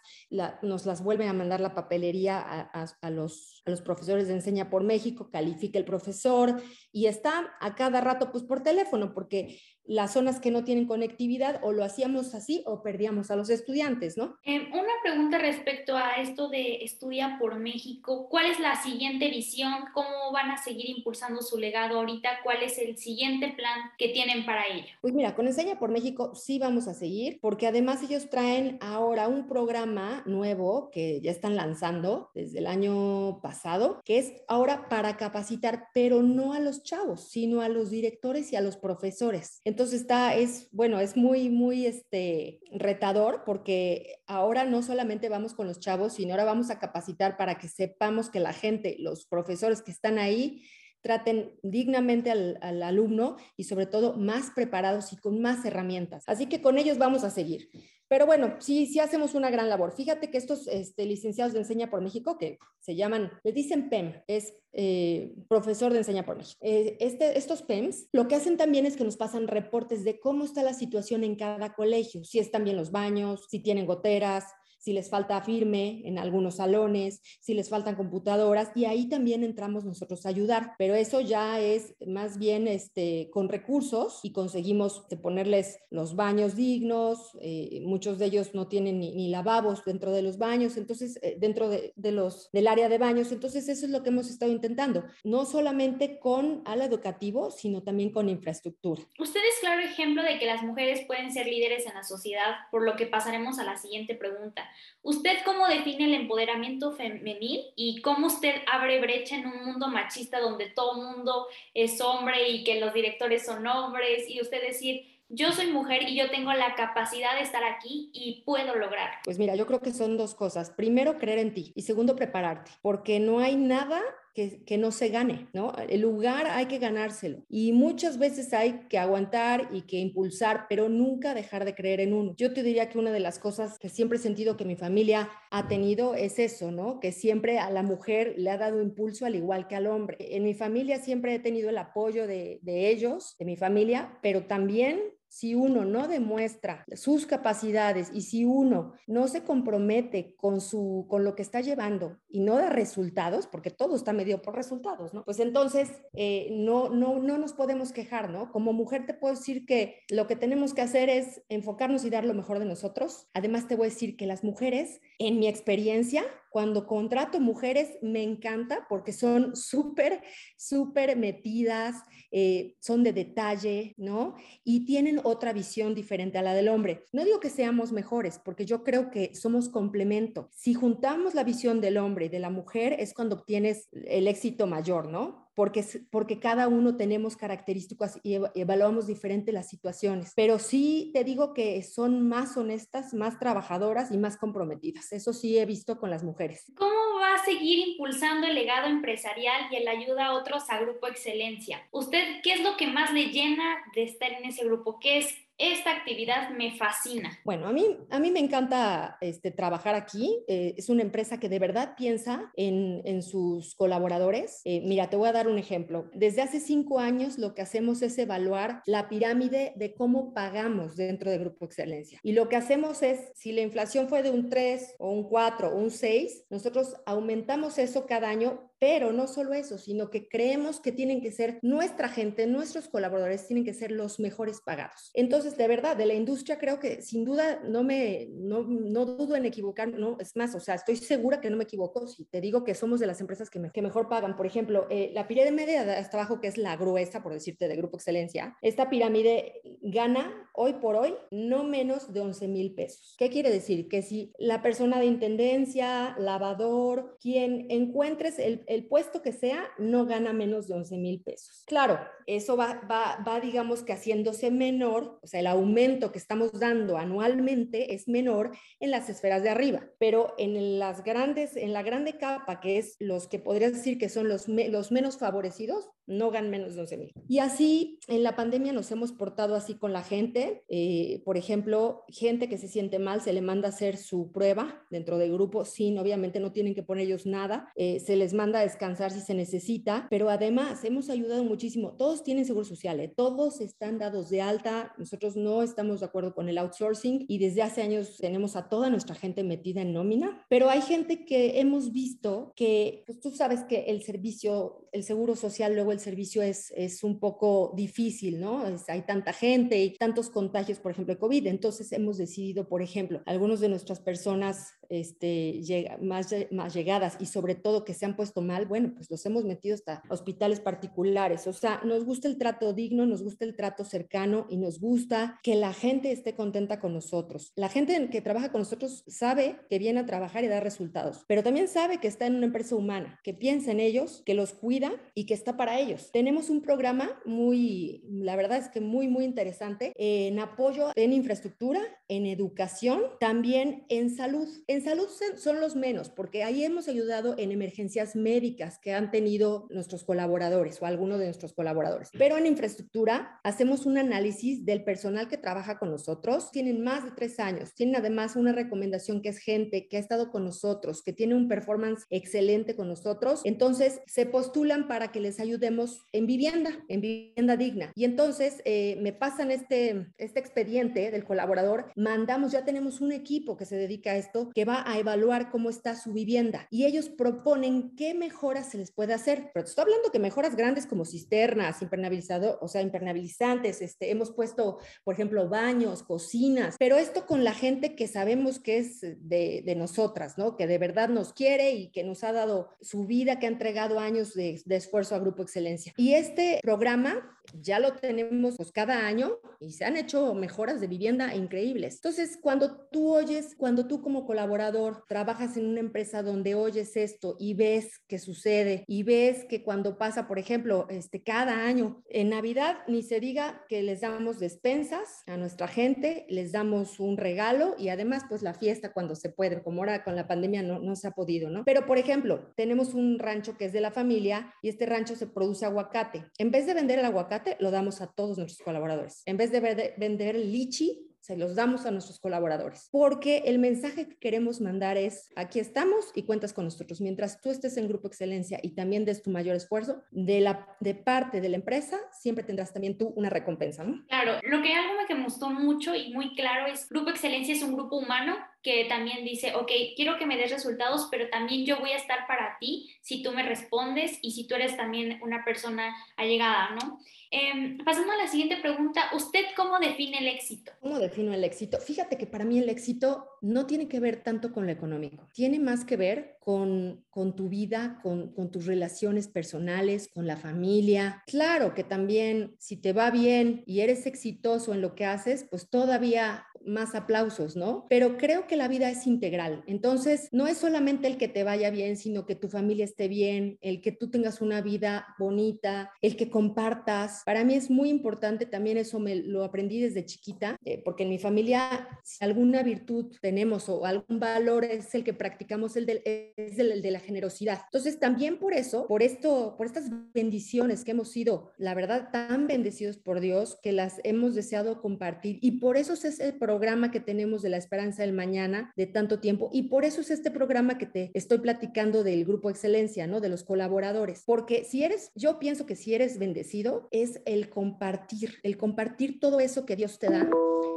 nos 0.64 0.88
las 0.88 1.04
vuelven 1.04 1.30
a 1.30 1.34
mandar 1.34 1.60
la 1.60 1.76
papelería 1.76 2.40
a, 2.40 3.10
los, 3.12 3.62
a, 3.64 3.70
los, 3.70 3.82
profesores 3.84 4.28
de 4.28 4.34
Enseña 4.34 4.72
por 4.72 4.84
México, 4.84 5.30
califica 5.32 5.78
el 5.78 5.86
profesor 5.86 6.60
y 6.92 7.06
está 7.06 7.56
a 7.62 7.76
cada 7.76 8.02
rato 8.02 8.32
pues 8.32 8.44
por 8.44 8.64
teléfono, 8.64 9.14
porque 9.14 9.60
las 9.86 10.14
zonas 10.14 10.40
que 10.40 10.52
no 10.52 10.64
tienen 10.64 10.88
conectividad 10.88 11.60
o 11.64 11.72
lo 11.72 11.84
hacíamos 11.84 12.34
así 12.36 12.64
o 12.66 12.82
perdíamos 12.82 13.32
a 13.32 13.36
los 13.36 13.50
estudiantes, 13.50 14.18
¿no? 14.18 14.38
Eh, 14.46 14.70
una 14.72 14.94
pregunta 15.04 15.38
respecto 15.38 15.98
a 15.98 16.16
esto 16.22 16.50
de 16.50 16.84
Estudia 16.84 17.38
por 17.40 17.60
México. 17.60 18.28
¿Cuál 18.30 18.48
es 18.48 18.60
la 18.60 18.82
siguiente 18.82 19.30
visión? 19.30 19.74
¿Cómo 19.94 20.32
van 20.32 20.52
a 20.52 20.58
seguir 20.58 20.90
impulsando 20.90 21.42
su 21.42 21.58
legado 21.58 22.00
ahorita? 22.00 22.30
¿Cuál 22.44 22.64
es 22.64 22.78
el 22.78 22.98
siguiente 22.98 23.50
plan 23.50 23.92
que 23.98 24.10
tienen 24.10 24.46
para 24.46 24.68
ello? 24.68 24.88
Pues 25.02 25.14
mira, 25.14 25.36
con 25.36 25.48
Enseña 25.48 25.80
por 25.80 25.92
México 25.92 26.34
sí 26.36 26.60
vamos 26.60 26.88
a 26.88 26.94
seguir 26.94 27.40
porque 27.42 27.68
además 27.68 28.02
ellos 28.04 28.30
traen 28.30 28.78
ahora 28.82 29.28
un 29.28 29.48
programa 29.48 30.24
nuevo 30.26 30.90
que 30.92 31.20
ya 31.22 31.32
están 31.32 31.56
lanzando 31.56 32.30
desde 32.34 32.60
el 32.60 32.68
año 32.68 33.42
pasado, 33.42 34.02
que 34.06 34.18
es 34.18 34.34
ahora 34.48 34.88
para 34.90 35.18
capacitar, 35.18 35.88
pero 35.94 36.22
no 36.22 36.54
a 36.54 36.60
los 36.60 36.84
chavos, 36.84 37.30
sino 37.30 37.62
a 37.62 37.70
los 37.70 37.90
directores 37.90 38.52
y 38.54 38.56
a 38.56 38.62
los 38.62 38.78
profesores. 38.78 39.62
Entonces 39.66 39.73
está, 39.82 40.36
es, 40.36 40.70
bueno, 40.72 41.00
es 41.00 41.18
muy, 41.18 41.50
muy 41.50 41.86
este, 41.86 42.60
retador 42.72 43.44
porque 43.46 44.18
ahora 44.28 44.66
no 44.66 44.84
solamente 44.84 45.30
vamos 45.30 45.54
con 45.54 45.68
los 45.68 45.80
chavos, 45.80 46.14
sino 46.14 46.34
ahora 46.34 46.46
vamos 46.46 46.70
a 46.70 46.80
capacitar 46.80 47.38
para 47.38 47.58
que 47.58 47.68
sepamos 47.68 48.30
que 48.30 48.40
la 48.40 48.54
gente, 48.54 48.96
los 49.00 49.26
profesores 49.26 49.82
que 49.82 49.92
están 49.92 50.20
ahí, 50.20 50.64
traten 51.04 51.52
dignamente 51.62 52.32
al, 52.32 52.82
alumno 52.82 53.36
y 53.58 53.66
sobre 53.66 53.86
todo 53.86 54.16
más 54.16 54.52
preparados 54.56 55.14
y 55.14 55.18
con 55.18 55.42
más 55.42 55.64
herramientas. 55.66 56.24
Así 56.28 56.48
que 56.48 56.62
con 56.62 56.78
ellos 56.78 56.98
vamos 56.98 57.24
a 57.24 57.30
seguir. 57.30 57.70
Pero 58.08 58.26
bueno, 58.26 58.56
sí, 58.60 58.86
sí 58.86 59.00
hacemos 59.00 59.34
una 59.34 59.50
gran 59.50 59.70
labor. 59.70 59.94
Fíjate 59.96 60.30
que 60.30 60.38
estos 60.38 60.68
este, 60.68 61.06
licenciados 61.06 61.54
de 61.54 61.60
Enseña 61.60 61.90
por 61.90 62.02
México, 62.02 62.38
que 62.38 62.58
se 62.80 62.96
llaman, 62.96 63.32
le 63.44 63.52
dicen 63.52 63.90
PEM, 63.90 64.22
es 64.28 64.54
eh, 64.72 65.34
profesor 65.48 65.92
de 65.92 66.00
Enseña 66.00 66.26
por 66.26 66.38
México. 66.38 66.60
Eh, 66.62 66.98
este, 67.00 67.38
estos 67.38 67.64
PEMs 67.64 68.10
lo 68.12 68.28
que 68.28 68.36
hacen 68.36 68.56
también 68.56 68.86
es 68.86 68.96
que 68.98 69.04
nos 69.04 69.18
pasan 69.18 69.48
reportes 69.48 70.04
de 70.04 70.20
cómo 70.20 70.46
está 70.46 70.64
la 70.64 70.74
situación 70.74 71.24
en 71.24 71.36
cada 71.36 71.74
colegio, 71.74 72.24
si 72.24 72.40
están 72.40 72.64
bien 72.64 72.78
los 72.78 72.92
baños, 72.92 73.46
si 73.50 73.60
tienen 73.60 73.86
goteras, 73.86 74.46
si 74.84 74.92
les 74.92 75.10
falta 75.10 75.42
firme 75.42 76.02
en 76.04 76.20
algunos 76.20 76.56
salones, 76.56 77.22
si 77.40 77.54
les 77.54 77.70
faltan 77.70 77.96
computadoras, 77.96 78.72
y 78.76 78.84
ahí 78.84 79.08
también 79.08 79.46
entramos 79.46 79.86
nosotros 79.86 80.26
a 80.26 80.30
ayudar, 80.30 80.74
pero 80.78 80.94
eso 80.94 81.22
ya 81.22 81.62
es 81.62 81.96
más 82.06 82.38
bien 82.38 82.68
este, 82.68 83.30
con 83.32 83.48
recursos 83.48 84.20
y 84.24 84.34
conseguimos 84.34 85.06
ponerles 85.22 85.80
los 85.90 86.18
baños 86.18 86.58
dignos, 86.58 87.32
eh, 87.40 87.80
muchos 87.86 88.20
de 88.20 88.26
ellos 88.26 88.54
no 88.54 88.68
tienen 88.68 89.00
ni, 89.00 89.30
lavabos 89.30 89.86
dentro 89.86 90.12
de 90.12 90.22
los 90.22 90.38
baños, 90.38 90.76
entonces 90.76 91.18
eh, 91.22 91.38
dentro 91.40 91.70
de, 91.70 91.94
los, 92.12 92.52
del 92.52 92.68
área 92.68 92.90
de 92.90 92.98
baños, 92.98 93.32
entonces 93.32 93.70
eso 93.70 93.86
es 93.86 93.92
lo 93.92 94.04
que 94.04 94.10
hemos 94.10 94.30
estado 94.30 94.52
intentando, 94.52 95.06
no 95.24 95.46
solamente 95.46 96.20
con 96.20 96.62
al 96.66 96.82
educativo, 96.82 97.52
sino 97.52 97.84
también 97.84 98.12
con 98.12 98.28
infraestructura. 98.28 99.02
Usted 99.18 99.40
es 99.40 99.60
claro 99.62 99.82
ejemplo 99.82 100.24
de 100.24 100.40
que 100.40 100.46
las 100.46 100.62
mujeres 100.62 101.06
pueden 101.08 101.32
ser 101.32 101.48
líderes 101.48 101.86
en 101.86 101.94
la 101.94 102.04
sociedad, 102.04 102.56
por 102.70 102.84
lo 102.84 102.98
que 102.98 103.08
pasaremos 103.08 103.60
a 103.60 103.64
la 103.64 103.78
siguiente 103.78 104.14
pregunta. 104.16 104.70
¿Usted 105.02 105.38
cómo 105.46 105.68
define 105.68 106.06
el 106.06 106.14
empoderamiento 106.14 106.92
femenil 106.92 107.62
y 107.76 108.02
cómo 108.02 108.28
usted 108.28 108.56
abre 108.72 109.00
brecha 109.02 109.36
en 109.36 109.48
un 109.48 109.66
mundo 109.66 109.88
machista 109.88 110.40
donde 110.40 110.68
todo 110.68 110.96
mundo 110.96 111.48
es 111.74 112.00
hombre 112.02 112.50
y 112.50 112.64
que 112.64 112.80
los 112.80 112.94
directores 112.94 113.46
son 113.46 113.68
hombres 113.68 114.30
y 114.30 114.42
usted 114.42 114.62
decir, 114.62 115.14
yo 115.30 115.52
soy 115.52 115.68
mujer 115.72 116.04
y 116.04 116.16
yo 116.16 116.30
tengo 116.30 116.54
la 116.54 116.76
capacidad 116.76 117.36
de 117.36 117.42
estar 117.42 117.64
aquí 117.64 118.12
y 118.14 118.44
puedo 118.46 118.76
lograr? 118.76 119.20
Pues 119.24 119.40
mira, 119.40 119.56
yo 119.56 119.66
creo 119.66 119.82
que 119.82 119.92
son 119.92 120.16
dos 120.18 120.36
cosas. 120.36 120.70
Primero, 120.70 121.18
creer 121.18 121.40
en 121.40 121.54
ti 121.54 121.74
y 121.76 121.82
segundo, 121.82 122.16
prepararte, 122.16 122.72
porque 122.82 123.20
no 123.20 123.40
hay 123.40 123.56
nada 123.56 124.02
que, 124.34 124.78
no 124.78 124.92
se 124.92 125.10
gane, 125.10 125.48
¿no? 125.54 125.74
El 125.88 126.02
lugar 126.02 126.48
hay 126.48 126.66
que 126.66 126.80
ganárselo 126.80 127.46
y 127.50 127.72
muchas 127.72 128.18
veces 128.18 128.54
hay 128.54 128.88
que 128.90 128.98
aguantar 128.98 129.70
y 129.72 129.84
que 129.84 129.98
impulsar, 129.98 130.66
pero 130.68 130.90
nunca 130.90 131.34
dejar 131.34 131.66
de 131.66 131.76
creer 131.76 132.00
en 132.00 132.14
uno. 132.14 132.34
Yo 132.36 132.54
te 132.54 132.64
diría 132.64 132.90
que 132.90 132.98
una 132.98 133.12
de 133.12 133.20
las 133.20 133.38
cosas 133.38 133.78
que 133.78 133.90
siempre 133.90 134.18
he 134.18 134.22
sentido 134.22 134.58
que 134.58 134.66
mi 134.66 134.76
familia 134.76 135.30
ha 135.52 135.68
tenido 135.68 136.16
es 136.16 136.40
eso, 136.40 136.72
¿no? 136.72 137.00
Que 137.00 137.12
siempre 137.12 137.60
a 137.60 137.70
la 137.70 137.84
mujer 137.84 138.34
le 138.38 138.50
ha 138.50 138.58
dado 138.58 138.82
impulso 138.82 139.26
al 139.26 139.36
igual 139.36 139.68
que 139.68 139.76
al 139.76 139.88
hombre. 139.88 140.18
En 140.20 140.44
mi 140.44 140.56
familia 140.56 140.98
siempre 140.98 141.36
he 141.36 141.40
tenido 141.40 141.70
el 141.70 141.78
apoyo 141.78 142.26
de, 142.26 142.60
de 142.64 142.90
ellos, 142.90 143.36
de 143.38 143.46
mi 143.46 143.56
familia, 143.56 144.18
pero 144.22 144.46
también 144.46 145.00
si 145.34 145.56
uno 145.56 145.84
no 145.84 146.08
demuestra 146.08 146.86
sus 146.94 147.26
capacidades 147.26 148.12
y 148.14 148.22
si 148.22 148.46
uno 148.46 148.94
no 149.08 149.28
se 149.28 149.44
compromete 149.44 150.36
con, 150.36 150.62
su, 150.62 151.08
con 151.10 151.24
lo 151.24 151.34
que 151.34 151.42
está 151.42 151.60
llevando 151.60 152.20
y 152.30 152.42
no 152.42 152.58
da 152.58 152.70
resultados, 152.70 153.48
porque 153.48 153.72
todo 153.72 153.96
está 153.96 154.14
medio 154.14 154.44
por 154.44 154.56
resultados, 154.56 155.12
¿no? 155.12 155.26
Pues 155.26 155.40
entonces 155.40 155.90
eh, 156.14 156.50
no, 156.52 156.90
no, 156.90 157.18
no 157.18 157.40
nos 157.40 157.54
podemos 157.54 157.92
quejar, 157.92 158.30
¿no? 158.30 158.52
Como 158.52 158.74
mujer 158.74 159.08
te 159.08 159.16
puedo 159.16 159.34
decir 159.34 159.66
que 159.66 160.02
lo 160.12 160.28
que 160.28 160.36
tenemos 160.36 160.76
que 160.76 160.84
hacer 160.84 161.10
es 161.10 161.42
enfocarnos 161.50 162.06
y 162.06 162.12
dar 162.12 162.26
lo 162.26 162.36
mejor 162.36 162.60
de 162.60 162.66
nosotros. 162.66 163.28
Además 163.34 163.68
te 163.68 163.76
voy 163.76 163.88
a 163.88 163.90
decir 163.90 164.16
que 164.16 164.28
las 164.28 164.44
mujeres, 164.44 165.02
en 165.18 165.40
mi 165.40 165.48
experiencia, 165.48 166.24
cuando 166.54 166.86
contrato 166.86 167.40
mujeres 167.40 167.98
me 168.04 168.22
encanta 168.22 168.86
porque 168.88 169.12
son 169.12 169.56
súper, 169.56 170.22
súper 170.56 171.18
metidas, 171.18 171.96
eh, 172.30 172.76
son 172.80 173.04
de 173.04 173.12
detalle, 173.12 173.96
¿no? 173.98 174.36
Y 174.64 174.86
tienen 174.86 175.20
otra 175.24 175.52
visión 175.52 175.96
diferente 175.96 176.38
a 176.38 176.44
la 176.44 176.54
del 176.54 176.70
hombre. 176.70 177.06
No 177.12 177.26
digo 177.26 177.40
que 177.40 177.50
seamos 177.50 177.92
mejores, 177.92 178.38
porque 178.38 178.68
yo 178.68 178.84
creo 178.84 179.10
que 179.10 179.34
somos 179.34 179.68
complemento. 179.68 180.52
Si 180.52 180.76
juntamos 180.76 181.34
la 181.34 181.44
visión 181.44 181.82
del 181.82 181.98
hombre 181.98 182.26
y 182.28 182.30
de 182.30 182.40
la 182.40 182.52
mujer 182.52 182.98
es 183.00 183.16
cuando 183.16 183.38
obtienes 183.38 183.90
el 183.92 184.28
éxito 184.28 184.68
mayor, 184.68 185.10
¿no? 185.10 185.43
Porque, 185.56 185.86
porque 186.10 186.40
cada 186.40 186.68
uno 186.68 186.98
tenemos 186.98 187.38
características 187.38 188.20
y 188.24 188.40
evaluamos 188.56 189.08
diferente 189.08 189.52
las 189.52 189.70
situaciones. 189.70 190.34
Pero 190.36 190.60
sí 190.60 191.12
te 191.14 191.24
digo 191.24 191.54
que 191.54 191.82
son 191.84 192.28
más 192.28 192.58
honestas, 192.58 193.14
más 193.14 193.40
trabajadoras 193.40 194.12
y 194.12 194.18
más 194.18 194.38
comprometidas. 194.38 195.12
Eso 195.12 195.34
sí 195.34 195.58
he 195.58 195.66
visto 195.66 196.00
con 196.00 196.10
las 196.10 196.24
mujeres. 196.24 196.72
¿Cómo 196.76 197.20
va 197.20 197.36
a 197.36 197.46
seguir 197.46 197.88
impulsando 197.88 198.48
el 198.48 198.56
legado 198.56 198.88
empresarial 198.88 199.68
y 199.72 199.76
el 199.76 199.88
ayuda 199.88 200.28
a 200.28 200.34
otros 200.34 200.70
a 200.70 200.80
Grupo 200.80 201.08
Excelencia? 201.08 201.88
¿Usted 201.92 202.42
qué 202.44 202.54
es 202.54 202.64
lo 202.64 202.76
que 202.78 202.88
más 202.88 203.14
le 203.14 203.26
llena 203.26 203.78
de 203.96 204.04
estar 204.04 204.32
en 204.32 204.46
ese 204.46 204.66
grupo? 204.66 205.00
¿Qué 205.00 205.20
es 205.20 205.36
esta 205.72 205.92
actividad 205.92 206.50
me 206.52 206.76
fascina. 206.78 207.32
Bueno, 207.44 207.68
a 207.68 207.74
mí, 207.74 207.98
a 208.10 208.20
mí 208.20 208.32
me 208.32 208.40
encanta 208.40 209.18
este, 209.22 209.52
trabajar 209.52 209.96
aquí. 209.96 210.44
Eh, 210.48 210.76
es 210.78 210.90
una 210.90 211.02
empresa 211.02 211.40
que 211.40 211.50
de 211.50 211.60
verdad 211.60 211.96
piensa 211.96 212.52
en, 212.56 213.02
en 213.06 213.22
sus 213.22 213.76
colaboradores. 213.76 214.62
Eh, 214.66 214.82
mira, 214.86 215.10
te 215.10 215.16
voy 215.16 215.30
a 215.30 215.34
dar 215.34 215.48
un 215.48 215.58
ejemplo. 215.58 216.10
Desde 216.14 216.42
hace 216.42 216.60
cinco 216.60 217.00
años 217.00 217.38
lo 217.38 217.54
que 217.54 217.62
hacemos 217.62 218.02
es 218.02 218.18
evaluar 218.18 218.82
la 218.86 219.10
pirámide 219.10 219.74
de 219.76 219.94
cómo 219.94 220.34
pagamos 220.34 220.96
dentro 220.96 221.32
de 221.32 221.38
Grupo 221.38 221.66
Excelencia. 221.66 222.20
Y 222.24 222.34
lo 222.34 222.50
que 222.50 222.56
hacemos 222.56 223.02
es, 223.02 223.32
si 223.36 223.52
la 223.52 223.62
inflación 223.62 224.10
fue 224.10 224.24
de 224.24 224.32
un 224.32 224.50
3 224.50 224.96
o 225.00 225.12
un 225.12 225.30
4 225.30 225.70
o 225.70 225.76
un 225.76 225.92
6, 225.92 226.46
nosotros 226.50 226.96
aumentamos 227.06 227.78
eso 227.78 228.06
cada 228.06 228.30
año 228.30 228.73
pero 228.84 229.14
no 229.14 229.28
solo 229.28 229.54
eso, 229.54 229.78
sino 229.78 230.10
que 230.10 230.28
creemos 230.28 230.82
que 230.82 230.92
tienen 230.92 231.22
que 231.22 231.32
ser 231.32 231.58
nuestra 231.62 232.10
gente, 232.10 232.48
nuestros 232.48 232.90
colaboradores 232.90 233.48
tienen 233.48 233.64
que 233.64 233.74
ser 233.74 233.94
los 233.94 234.20
mejores 234.20 234.60
pagados. 234.60 235.10
Entonces, 235.14 235.56
de 235.56 235.70
verdad, 235.70 235.96
de 235.96 236.06
la 236.06 236.16
industria 236.16 236.58
creo 236.58 236.82
que 236.82 237.02
sin 237.02 237.24
duda 237.24 237.62
no 237.64 237.82
me, 237.86 238.28
no, 238.34 238.64
no 238.64 239.06
dudo 239.06 239.38
en 239.38 239.46
equivocar, 239.46 239.88
no, 239.88 240.18
es 240.20 240.36
más, 240.36 240.54
o 240.54 240.60
sea, 240.60 240.76
estoy 240.76 240.98
segura 240.98 241.40
que 241.40 241.50
no 241.50 241.56
me 241.56 241.64
equivoco 241.64 242.08
si 242.08 242.26
te 242.26 242.42
digo 242.42 242.66
que 242.66 242.76
somos 242.76 243.00
de 243.00 243.08
las 243.08 243.22
empresas 243.22 243.50
que, 243.50 243.62
que 243.74 243.82
mejor 243.82 244.10
pagan. 244.10 244.36
Por 244.36 244.48
ejemplo, 244.48 244.86
eh, 244.90 245.12
la 245.14 245.30
pirámide 245.30 245.54
media 245.54 245.86
de 245.86 245.94
hasta 245.94 246.18
abajo, 246.18 246.42
que 246.42 246.50
es 246.50 246.58
la 246.58 246.76
gruesa, 246.76 247.24
por 247.24 247.32
decirte, 247.32 247.70
de 247.70 247.78
Grupo 247.78 247.96
Excelencia, 247.96 248.58
esta 248.62 248.90
pirámide 248.90 249.62
gana 249.82 250.50
hoy 250.54 250.74
por 250.74 250.98
hoy 250.98 251.16
no 251.32 251.64
menos 251.64 252.12
de 252.12 252.20
11 252.20 252.50
mil 252.50 252.74
pesos. 252.74 253.16
¿Qué 253.18 253.30
quiere 253.30 253.50
decir? 253.50 253.88
Que 253.88 254.02
si 254.02 254.34
la 254.38 254.62
persona 254.62 255.00
de 255.00 255.06
intendencia, 255.06 256.18
lavador, 256.20 257.18
quien 257.22 257.68
encuentres 257.70 258.40
el 258.40 258.66
el 258.74 258.86
puesto 258.86 259.22
que 259.22 259.32
sea 259.32 259.68
no 259.78 260.06
gana 260.06 260.34
menos 260.34 260.68
de 260.68 260.76
11 260.76 260.98
mil 260.98 261.22
pesos. 261.22 261.64
Claro, 261.68 262.00
eso 262.28 262.58
va, 262.58 262.82
va, 262.90 263.24
va, 263.28 263.40
digamos 263.40 263.84
que 263.84 263.94
haciéndose 263.94 264.52
menor, 264.52 265.20
o 265.22 265.28
sea, 265.28 265.40
el 265.40 265.48
aumento 265.48 266.12
que 266.12 266.20
estamos 266.20 266.52
dando 266.60 266.98
anualmente 266.98 267.94
es 267.94 268.08
menor 268.08 268.52
en 268.80 268.92
las 268.92 269.10
esferas 269.10 269.44
de 269.44 269.50
arriba, 269.50 269.86
pero 270.00 270.34
en 270.38 270.80
las 270.80 271.04
grandes, 271.04 271.56
en 271.56 271.74
la 271.74 271.84
grande 271.84 272.18
capa, 272.18 272.60
que 272.60 272.78
es 272.78 272.96
los 273.00 273.28
que 273.28 273.40
podrías 273.40 273.74
decir 273.74 273.98
que 273.98 274.10
son 274.10 274.28
los, 274.30 274.48
los 274.48 274.92
menos 274.92 275.18
favorecidos, 275.18 275.90
no 276.06 276.32
ganan 276.32 276.52
menos 276.52 276.76
de 276.76 276.82
11 276.82 276.98
mil. 276.98 277.14
Y 277.28 277.40
así, 277.40 278.00
en 278.08 278.24
la 278.24 278.36
pandemia 278.36 278.74
nos 278.74 278.92
hemos 278.92 279.12
portado 279.12 279.56
así 279.56 279.76
con 279.76 279.94
la 279.94 280.04
gente. 280.04 280.64
Eh, 280.68 281.22
por 281.24 281.38
ejemplo, 281.38 282.04
gente 282.10 282.50
que 282.50 282.58
se 282.58 282.68
siente 282.68 283.00
mal, 283.00 283.22
se 283.22 283.34
le 283.34 283.42
manda 283.42 283.68
a 283.68 283.72
hacer 283.72 283.98
su 283.98 284.32
prueba 284.32 284.86
dentro 284.90 285.18
del 285.18 285.34
grupo, 285.34 285.66
sin, 285.66 285.98
obviamente 285.98 286.40
no 286.40 286.52
tienen 286.52 286.76
que 286.76 286.84
poner 286.84 287.06
ellos 287.06 287.26
nada, 287.26 287.72
eh, 287.76 288.00
se 288.00 288.16
les 288.16 288.34
manda 288.34 288.53
a 288.56 288.62
descansar 288.62 289.12
si 289.12 289.20
se 289.20 289.34
necesita, 289.34 290.08
pero 290.10 290.30
además 290.30 290.84
hemos 290.84 291.10
ayudado 291.10 291.44
muchísimo. 291.44 291.94
Todos 291.94 292.24
tienen 292.24 292.46
seguro 292.46 292.66
social, 292.66 293.00
¿eh? 293.00 293.08
todos 293.08 293.62
están 293.62 294.00
dados 294.00 294.30
de 294.30 294.42
alta, 294.42 294.94
nosotros 294.98 295.36
no 295.36 295.62
estamos 295.64 296.00
de 296.00 296.06
acuerdo 296.06 296.34
con 296.34 296.50
el 296.50 296.58
outsourcing 296.58 297.26
y 297.28 297.38
desde 297.38 297.62
hace 297.62 297.82
años 297.82 298.18
tenemos 298.18 298.56
a 298.56 298.70
toda 298.70 298.90
nuestra 298.90 299.16
gente 299.16 299.44
metida 299.44 299.82
en 299.82 299.94
nómina, 299.94 300.46
pero 300.50 300.70
hay 300.70 300.82
gente 300.82 301.26
que 301.26 301.60
hemos 301.60 301.92
visto 301.92 302.54
que, 302.56 303.04
pues 303.06 303.20
tú 303.20 303.32
sabes 303.32 303.64
que 303.64 303.86
el 303.88 304.04
servicio, 304.04 304.88
el 304.92 305.04
seguro 305.04 305.36
social 305.36 305.74
luego 305.76 305.92
el 305.92 306.00
servicio 306.00 306.42
es, 306.42 306.72
es 306.76 307.04
un 307.04 307.20
poco 307.20 307.74
difícil, 307.76 308.40
¿no? 308.40 308.64
hay 308.88 309.02
tanta 309.04 309.34
gente 309.34 309.82
y 309.82 309.92
tantos 309.96 310.30
contagios, 310.30 310.80
por 310.80 310.92
ejemplo, 310.92 311.14
de 311.14 311.20
COVID. 311.20 311.48
Entonces 311.48 311.92
hemos 311.92 312.18
decidido, 312.18 312.68
por 312.68 312.82
ejemplo, 312.82 313.22
algunos 313.26 313.60
de 313.60 313.70
nuestras 313.70 314.00
personas 314.00 314.74
este, 314.90 315.62
llega, 315.64 315.98
más, 316.02 316.34
más 316.52 316.74
llegadas 316.74 317.18
y 317.20 317.26
sobre 317.26 317.56
todo 317.56 317.86
que 317.86 317.94
se 317.94 318.06
han 318.06 318.16
puesto 318.16 318.42
mal, 318.44 318.66
bueno, 318.66 318.94
pues 318.94 319.10
los 319.10 319.26
hemos 319.26 319.44
metido 319.44 319.76
hasta 319.76 320.04
hospitales 320.10 320.60
particulares. 320.60 321.48
O 321.48 321.54
sea, 321.54 321.82
nos 321.84 322.06
gusta 322.06 322.28
el 322.28 322.38
trato 322.38 322.74
digno, 322.74 323.06
nos 323.06 323.24
gusta 323.24 323.46
el 323.46 323.56
trato 323.56 323.86
cercano 323.86 324.46
y 324.50 324.58
nos 324.58 324.80
gusta 324.80 325.40
que 325.44 325.56
la 325.56 325.74
gente 325.74 326.12
esté 326.12 326.36
contenta 326.36 326.80
con 326.80 326.94
nosotros. 326.94 327.52
La 327.56 327.70
gente 327.70 328.10
que 328.10 328.22
trabaja 328.22 328.52
con 328.52 328.62
nosotros 328.62 329.04
sabe 329.08 329.58
que 329.70 329.80
viene 329.80 330.02
a 330.02 330.06
trabajar 330.06 330.44
y 330.44 330.48
dar 330.48 330.64
resultados, 330.64 331.26
pero 331.28 331.44
también 331.44 331.68
sabe 331.68 332.00
que 332.00 332.08
está 332.08 332.26
en 332.26 332.36
una 332.36 332.48
empresa 332.48 332.76
humana, 332.76 333.20
que 333.24 333.34
piensa 333.34 333.72
en 333.72 333.80
ellos, 333.80 334.22
que 334.26 334.34
los 334.34 334.54
cuida 334.54 334.92
y 335.16 335.26
que 335.26 335.34
está 335.34 335.58
para 335.58 335.80
ellos. 335.80 336.12
Tenemos 336.12 336.50
un 336.50 336.62
programa 336.62 337.10
muy, 337.26 338.04
la 338.10 338.36
verdad 338.36 338.58
es 338.58 338.70
que 338.70 338.82
muy, 338.82 339.08
muy 339.08 339.26
interesante. 339.26 339.94
En 339.96 340.40
apoyo 340.40 340.92
en 340.96 341.14
infraestructura, 341.14 341.82
en 342.08 342.26
educación, 342.26 343.02
también 343.20 343.86
en 343.90 344.10
salud. 344.16 344.48
En 344.68 344.84
salud 344.84 345.08
son 345.38 345.60
los 345.60 345.76
menos, 345.76 346.10
porque 346.10 346.44
ahí 346.44 346.64
hemos 346.64 346.88
ayudado 346.88 347.36
en 347.38 347.52
emergencias 347.52 348.16
médicas 348.16 348.33
que 348.82 348.94
han 348.94 349.12
tenido 349.12 349.68
nuestros 349.70 350.04
colaboradores 350.04 350.82
o 350.82 350.86
algunos 350.86 351.20
de 351.20 351.26
nuestros 351.26 351.54
colaboradores. 351.54 352.10
Pero 352.18 352.38
en 352.38 352.46
infraestructura 352.46 353.40
hacemos 353.44 353.86
un 353.86 353.98
análisis 353.98 354.66
del 354.66 354.84
personal 354.84 355.28
que 355.28 355.38
trabaja 355.38 355.78
con 355.78 355.92
nosotros. 355.92 356.52
Tienen 356.52 356.84
más 356.84 357.04
de 357.04 357.12
tres 357.12 357.40
años. 357.40 357.74
Tienen 357.76 357.96
además 357.96 358.36
una 358.36 358.52
recomendación 358.52 359.22
que 359.22 359.30
es 359.30 359.38
gente 359.38 359.88
que 359.88 359.98
ha 359.98 360.00
estado 360.00 360.32
con 360.32 360.46
nosotros, 360.46 361.04
que 361.04 361.14
tiene 361.14 361.36
un 361.36 361.48
performance 361.48 362.06
excelente 362.10 362.76
con 362.76 362.88
nosotros. 362.88 363.42
Entonces 363.44 364.02
se 364.08 364.26
postulan 364.26 364.88
para 364.88 365.12
que 365.12 365.20
les 365.20 365.40
ayudemos 365.40 366.06
en 366.12 366.26
vivienda, 366.26 366.84
en 366.88 367.02
vivienda 367.02 367.58
digna. 367.58 367.92
Y 367.96 368.06
entonces 368.06 368.62
eh, 368.66 368.98
me 369.02 369.14
pasan 369.14 369.52
este, 369.52 370.08
este 370.18 370.40
expediente 370.40 371.12
del 371.12 371.24
colaborador, 371.24 371.92
mandamos, 371.96 372.52
ya 372.52 372.66
tenemos 372.66 373.02
un 373.02 373.12
equipo 373.12 373.58
que 373.58 373.66
se 373.66 373.76
dedica 373.76 374.12
a 374.12 374.18
esto, 374.18 374.50
que 374.54 374.66
va 374.66 374.84
a 374.90 374.98
evaluar 374.98 375.52
cómo 375.52 375.70
está 375.70 375.96
su 375.96 376.14
vivienda 376.14 376.68
y 376.70 376.86
ellos 376.86 377.10
proponen 377.10 377.96
qué 377.96 378.14
mejoras 378.24 378.70
se 378.70 378.78
les 378.78 378.92
puede 378.92 379.14
hacer. 379.14 379.52
Pero 379.54 379.66
te 379.66 379.70
estoy 379.70 379.84
hablando 379.84 380.12
que 380.12 380.20
mejoras 380.20 380.56
grandes 380.56 380.86
como 380.86 381.06
cisternas, 381.06 381.82
impermeabilizador, 381.82 382.58
o 382.62 382.68
sea, 382.68 382.82
impermeabilizantes, 382.82 383.82
este, 383.82 384.12
hemos 384.12 384.32
puesto, 384.32 384.80
por 385.04 385.14
ejemplo, 385.14 385.50
baños, 385.50 386.04
cocinas, 386.04 386.76
pero 386.80 386.98
esto 386.98 387.26
con 387.26 387.44
la 387.44 387.54
gente 387.54 387.96
que 387.96 388.08
sabemos 388.08 388.60
que 388.60 388.78
es 388.78 389.02
de, 389.02 389.62
de 389.66 389.76
nosotras, 389.76 390.38
¿no? 390.38 390.56
Que 390.56 390.68
de 390.68 390.78
verdad 390.78 391.10
nos 391.10 391.34
quiere 391.34 391.72
y 391.72 391.92
que 391.92 392.04
nos 392.04 392.24
ha 392.24 392.32
dado 392.32 392.70
su 392.82 393.06
vida, 393.06 393.40
que 393.40 393.48
ha 393.48 393.50
entregado 393.50 394.00
años 394.00 394.34
de, 394.34 394.62
de 394.66 394.76
esfuerzo 394.76 395.16
a 395.16 395.20
Grupo 395.20 395.44
Excelencia. 395.44 395.94
Y 395.98 396.14
este 396.14 396.60
programa 396.64 397.38
ya 397.54 397.80
lo 397.80 397.94
tenemos 397.94 398.56
pues, 398.58 398.72
cada 398.72 399.06
año 399.06 399.38
y 399.60 399.74
se 399.74 399.86
han 399.86 399.98
hecho 399.98 400.34
mejoras 400.34 400.82
de 400.82 400.88
vivienda 400.88 401.36
increíbles. 401.36 401.96
Entonces, 401.96 402.38
cuando 402.42 402.88
tú 402.92 403.14
oyes, 403.14 403.56
cuando 403.58 403.88
tú 403.88 404.02
como 404.02 404.26
colaborador 404.26 405.04
trabajas 405.08 405.58
en 405.58 405.68
una 405.68 405.80
empresa 405.80 406.24
donde 406.24 406.56
oyes 406.56 406.96
esto 406.96 407.36
y 407.40 407.54
ves 407.54 408.02
que 408.08 408.20
sucede 408.20 408.84
y 408.88 409.04
ves 409.04 409.46
que 409.46 409.64
cuando 409.64 409.98
pasa, 409.98 410.28
por 410.28 410.40
ejemplo, 410.40 410.88
este, 410.90 411.24
cada 411.24 411.66
año 411.66 412.04
en 412.10 412.30
Navidad, 412.30 412.78
ni 412.88 413.04
se 413.04 413.20
diga 413.20 413.66
que 413.70 413.84
les 413.84 414.02
damos 414.02 414.40
despensas 414.40 415.24
a 415.28 415.38
nuestra 415.38 415.68
gente, 415.68 416.26
les 416.30 416.52
damos 416.52 417.00
un 417.00 417.18
regalo 417.18 417.76
y 417.78 417.90
además 417.90 418.24
pues 418.28 418.42
la 418.42 418.54
fiesta 418.54 418.94
cuando 418.94 419.16
se 419.16 419.30
puede, 419.30 419.62
como 419.64 419.82
ahora 419.82 420.04
con 420.04 420.16
la 420.16 420.28
pandemia 420.28 420.64
no, 420.64 420.80
no 420.80 420.96
se 420.96 421.08
ha 421.08 421.12
podido, 421.12 421.50
¿no? 421.50 421.64
Pero, 421.66 421.86
por 421.86 421.98
ejemplo, 421.98 422.54
tenemos 422.56 422.94
un 422.94 423.20
rancho 423.20 423.58
que 423.58 423.66
es 423.66 423.74
de 423.74 423.82
la 423.82 423.92
familia 423.92 424.54
y 424.62 424.70
este 424.70 424.86
rancho 424.86 425.16
se 425.16 425.28
produce 425.28 425.66
aguacate. 425.66 426.26
En 426.38 426.52
vez 426.52 426.66
de 426.66 426.74
vender 426.74 427.00
el 427.00 427.06
aguacate, 427.06 427.33
lo 427.60 427.72
damos 427.72 428.02
a 428.02 428.08
todos 428.08 428.38
nuestros 428.38 428.64
colaboradores. 428.64 429.24
En 429.26 429.38
vez 429.38 429.52
de 429.52 429.94
vender 429.98 430.36
lichi, 430.36 431.14
se 431.24 431.38
los 431.38 431.56
damos 431.56 431.86
a 431.86 431.92
nuestros 431.92 432.20
colaboradores, 432.20 432.90
porque 432.92 433.44
el 433.46 433.58
mensaje 433.58 434.10
que 434.10 434.18
queremos 434.18 434.60
mandar 434.60 434.98
es, 434.98 435.30
aquí 435.38 435.60
estamos 435.60 436.12
y 436.16 436.24
cuentas 436.24 436.52
con 436.52 436.66
nosotros. 436.66 437.00
Mientras 437.00 437.40
tú 437.40 437.50
estés 437.50 437.78
en 437.78 437.88
Grupo 437.88 438.10
Excelencia 438.10 438.60
y 438.62 438.76
también 438.76 439.06
des 439.06 439.22
tu 439.22 439.30
mayor 439.30 439.56
esfuerzo, 439.56 440.04
de, 440.12 440.42
la, 440.42 440.68
de 440.82 440.96
parte 440.96 441.40
de 441.40 441.48
la 441.48 441.56
empresa, 441.56 441.98
siempre 442.12 442.44
tendrás 442.44 442.74
también 442.74 442.98
tú 442.98 443.14
una 443.16 443.30
recompensa. 443.30 443.86
Claro, 444.10 444.34
lo 444.44 444.62
que 444.62 444.74
algo 444.74 444.94
que 445.08 445.16
me 445.16 445.24
gustó 445.24 445.50
mucho 445.50 445.96
y 445.96 446.14
muy 446.14 446.36
claro 446.36 446.68
es, 446.68 446.90
Grupo 446.90 447.12
Excelencia 447.12 447.54
es 447.54 447.64
un 447.64 447.74
grupo 447.74 447.96
humano 447.96 448.36
que 448.64 448.86
también 448.86 449.26
dice, 449.26 449.54
ok, 449.56 449.70
quiero 449.96 450.18
que 450.18 450.26
me 450.26 450.38
des 450.38 450.50
resultados, 450.50 451.10
pero 451.12 451.30
también 451.30 451.66
yo 451.66 451.80
voy 451.80 451.92
a 451.92 451.98
estar 451.98 452.26
para 452.28 452.58
ti 452.60 452.90
si 453.02 453.22
tú 453.22 453.32
me 453.34 453.44
respondes 453.44 454.18
y 454.22 454.32
si 454.32 454.48
tú 454.48 454.56
eres 454.56 454.78
también 454.78 455.20
una 455.22 455.44
persona 455.44 455.94
allegada, 456.16 456.70
¿no? 456.82 457.00
Em, 457.30 457.80
pasando 457.84 458.14
a 458.14 458.18
la 458.18 458.28
siguiente 458.28 458.58
pregunta, 458.58 459.10
¿usted 459.14 459.42
cómo 459.58 459.80
define 459.80 460.20
el 460.20 460.28
éxito? 460.28 460.72
¿Cómo 460.80 461.00
defino 461.00 461.34
el 461.34 461.44
éxito? 461.44 461.80
Fíjate 461.80 462.16
que 462.16 462.28
para 462.28 462.46
mí 462.46 462.60
el 462.60 462.70
éxito 462.70 463.28
no 463.42 463.66
tiene 463.66 463.88
que 463.88 464.00
ver 464.00 464.24
tanto 464.24 464.54
con 464.54 464.68
lo 464.68 464.72
económico, 464.72 465.28
tiene 465.34 465.60
más 465.60 465.84
que 465.84 465.98
ver 465.98 466.38
con, 466.40 467.04
con 467.10 467.36
tu 467.36 467.50
vida, 467.50 468.00
con, 468.04 468.34
con 468.34 468.52
tus 468.52 468.68
relaciones 468.68 469.28
personales, 469.28 470.10
con 470.14 470.28
la 470.28 470.38
familia. 470.38 471.24
Claro 471.26 471.74
que 471.74 471.84
también 471.84 472.56
si 472.60 472.78
te 472.78 472.94
va 472.94 473.10
bien 473.10 473.64
y 473.66 473.82
eres 473.82 474.06
exitoso 474.06 474.74
en 474.74 474.82
lo 474.82 474.94
que 474.94 475.06
haces, 475.06 475.46
pues 475.50 475.70
todavía 475.70 476.46
más 476.66 476.96
aplausos, 476.96 477.56
¿no? 477.56 477.86
Pero 477.90 478.18
creo 478.18 478.48
que 478.48 478.56
la 478.56 478.68
vida 478.68 478.90
es 478.90 479.08
integral. 479.08 479.64
Entonces, 479.68 480.30
no 480.32 480.48
es 480.48 480.58
solamente 480.58 481.08
el 481.08 481.18
que 481.18 481.28
te 481.28 481.44
vaya 481.44 481.70
bien, 481.70 481.98
sino 481.98 482.26
que 482.26 482.36
tu 482.36 482.50
familia 482.50 482.86
esté 482.86 483.08
bien, 483.08 483.58
el 483.62 483.82
que 483.82 483.92
tú 483.92 484.10
tengas 484.10 484.42
una 484.42 484.62
vida 484.62 485.08
bonita, 485.20 485.92
el 486.02 486.16
que 486.16 486.30
compartas. 486.30 487.24
Para 487.26 487.44
mí 487.44 487.56
es 487.56 487.70
muy 487.70 487.90
importante, 487.90 488.46
también 488.46 488.78
eso 488.78 489.00
me 489.00 489.16
lo 489.16 489.44
aprendí 489.44 489.80
desde 489.80 490.06
chiquita, 490.06 490.58
eh, 490.66 490.82
porque 490.84 491.04
en 491.04 491.10
mi 491.10 491.20
familia, 491.20 491.88
si 492.04 492.24
alguna 492.24 492.64
virtud 492.64 493.16
tenemos 493.22 493.70
o 493.70 493.86
algún 493.86 494.20
valor 494.20 494.66
es 494.66 494.94
el 494.96 495.04
que 495.04 495.14
practicamos, 495.14 495.76
el 495.76 495.86
de, 495.86 496.34
es 496.38 496.60
el, 496.60 496.82
de 496.82 496.92
la 496.92 497.00
generosidad. 497.00 497.62
Entonces, 497.66 498.00
también 498.00 498.38
por 498.38 498.54
eso, 498.54 498.88
por 498.88 499.04
esto, 499.04 499.56
por 499.58 499.68
estas 499.68 499.90
bendiciones 500.14 500.84
que 500.84 500.92
hemos 500.92 501.12
sido, 501.12 501.52
la 501.58 501.74
verdad, 501.74 502.10
tan 502.12 502.48
bendecidos 502.48 502.98
por 502.98 503.20
Dios, 503.20 503.60
que 503.62 503.72
las 503.72 504.00
hemos 504.04 504.36
deseado 504.36 504.82
compartir. 504.82 505.40
Y 505.42 505.60
por 505.60 505.78
eso 505.78 505.94
es 505.94 506.20
el 506.20 506.34
programa 506.34 506.53
que 506.92 507.00
tenemos 507.00 507.42
de 507.42 507.50
la 507.50 507.58
esperanza 507.58 508.04
del 508.04 508.14
mañana 508.14 508.72
de 508.76 508.86
tanto 508.86 509.20
tiempo. 509.20 509.50
Y 509.52 509.64
por 509.64 509.86
eso 509.86 510.02
es 510.02 510.12
este 510.12 510.32
programa 510.32 510.78
que 510.78 510.86
te 510.86 511.12
estoy 511.14 511.40
platicando 511.40 512.04
del 512.04 512.26
Grupo 512.26 512.50
Excelencia, 512.50 513.08
¿no? 513.08 513.22
De 513.22 513.30
los 513.30 513.44
colaboradores. 513.44 514.24
Porque 514.26 514.64
si 514.64 514.84
eres, 514.84 515.12
yo 515.16 515.40
pienso 515.40 515.66
que 515.66 515.76
si 515.76 515.94
eres 515.94 516.20
bendecido, 516.20 516.88
es 516.92 517.22
el 517.26 517.50
compartir, 517.50 518.40
el 518.44 518.58
compartir 518.58 519.20
todo 519.20 519.40
eso 519.40 519.66
que 519.66 519.76
Dios 519.76 520.00
te 520.00 520.10
da 520.10 520.30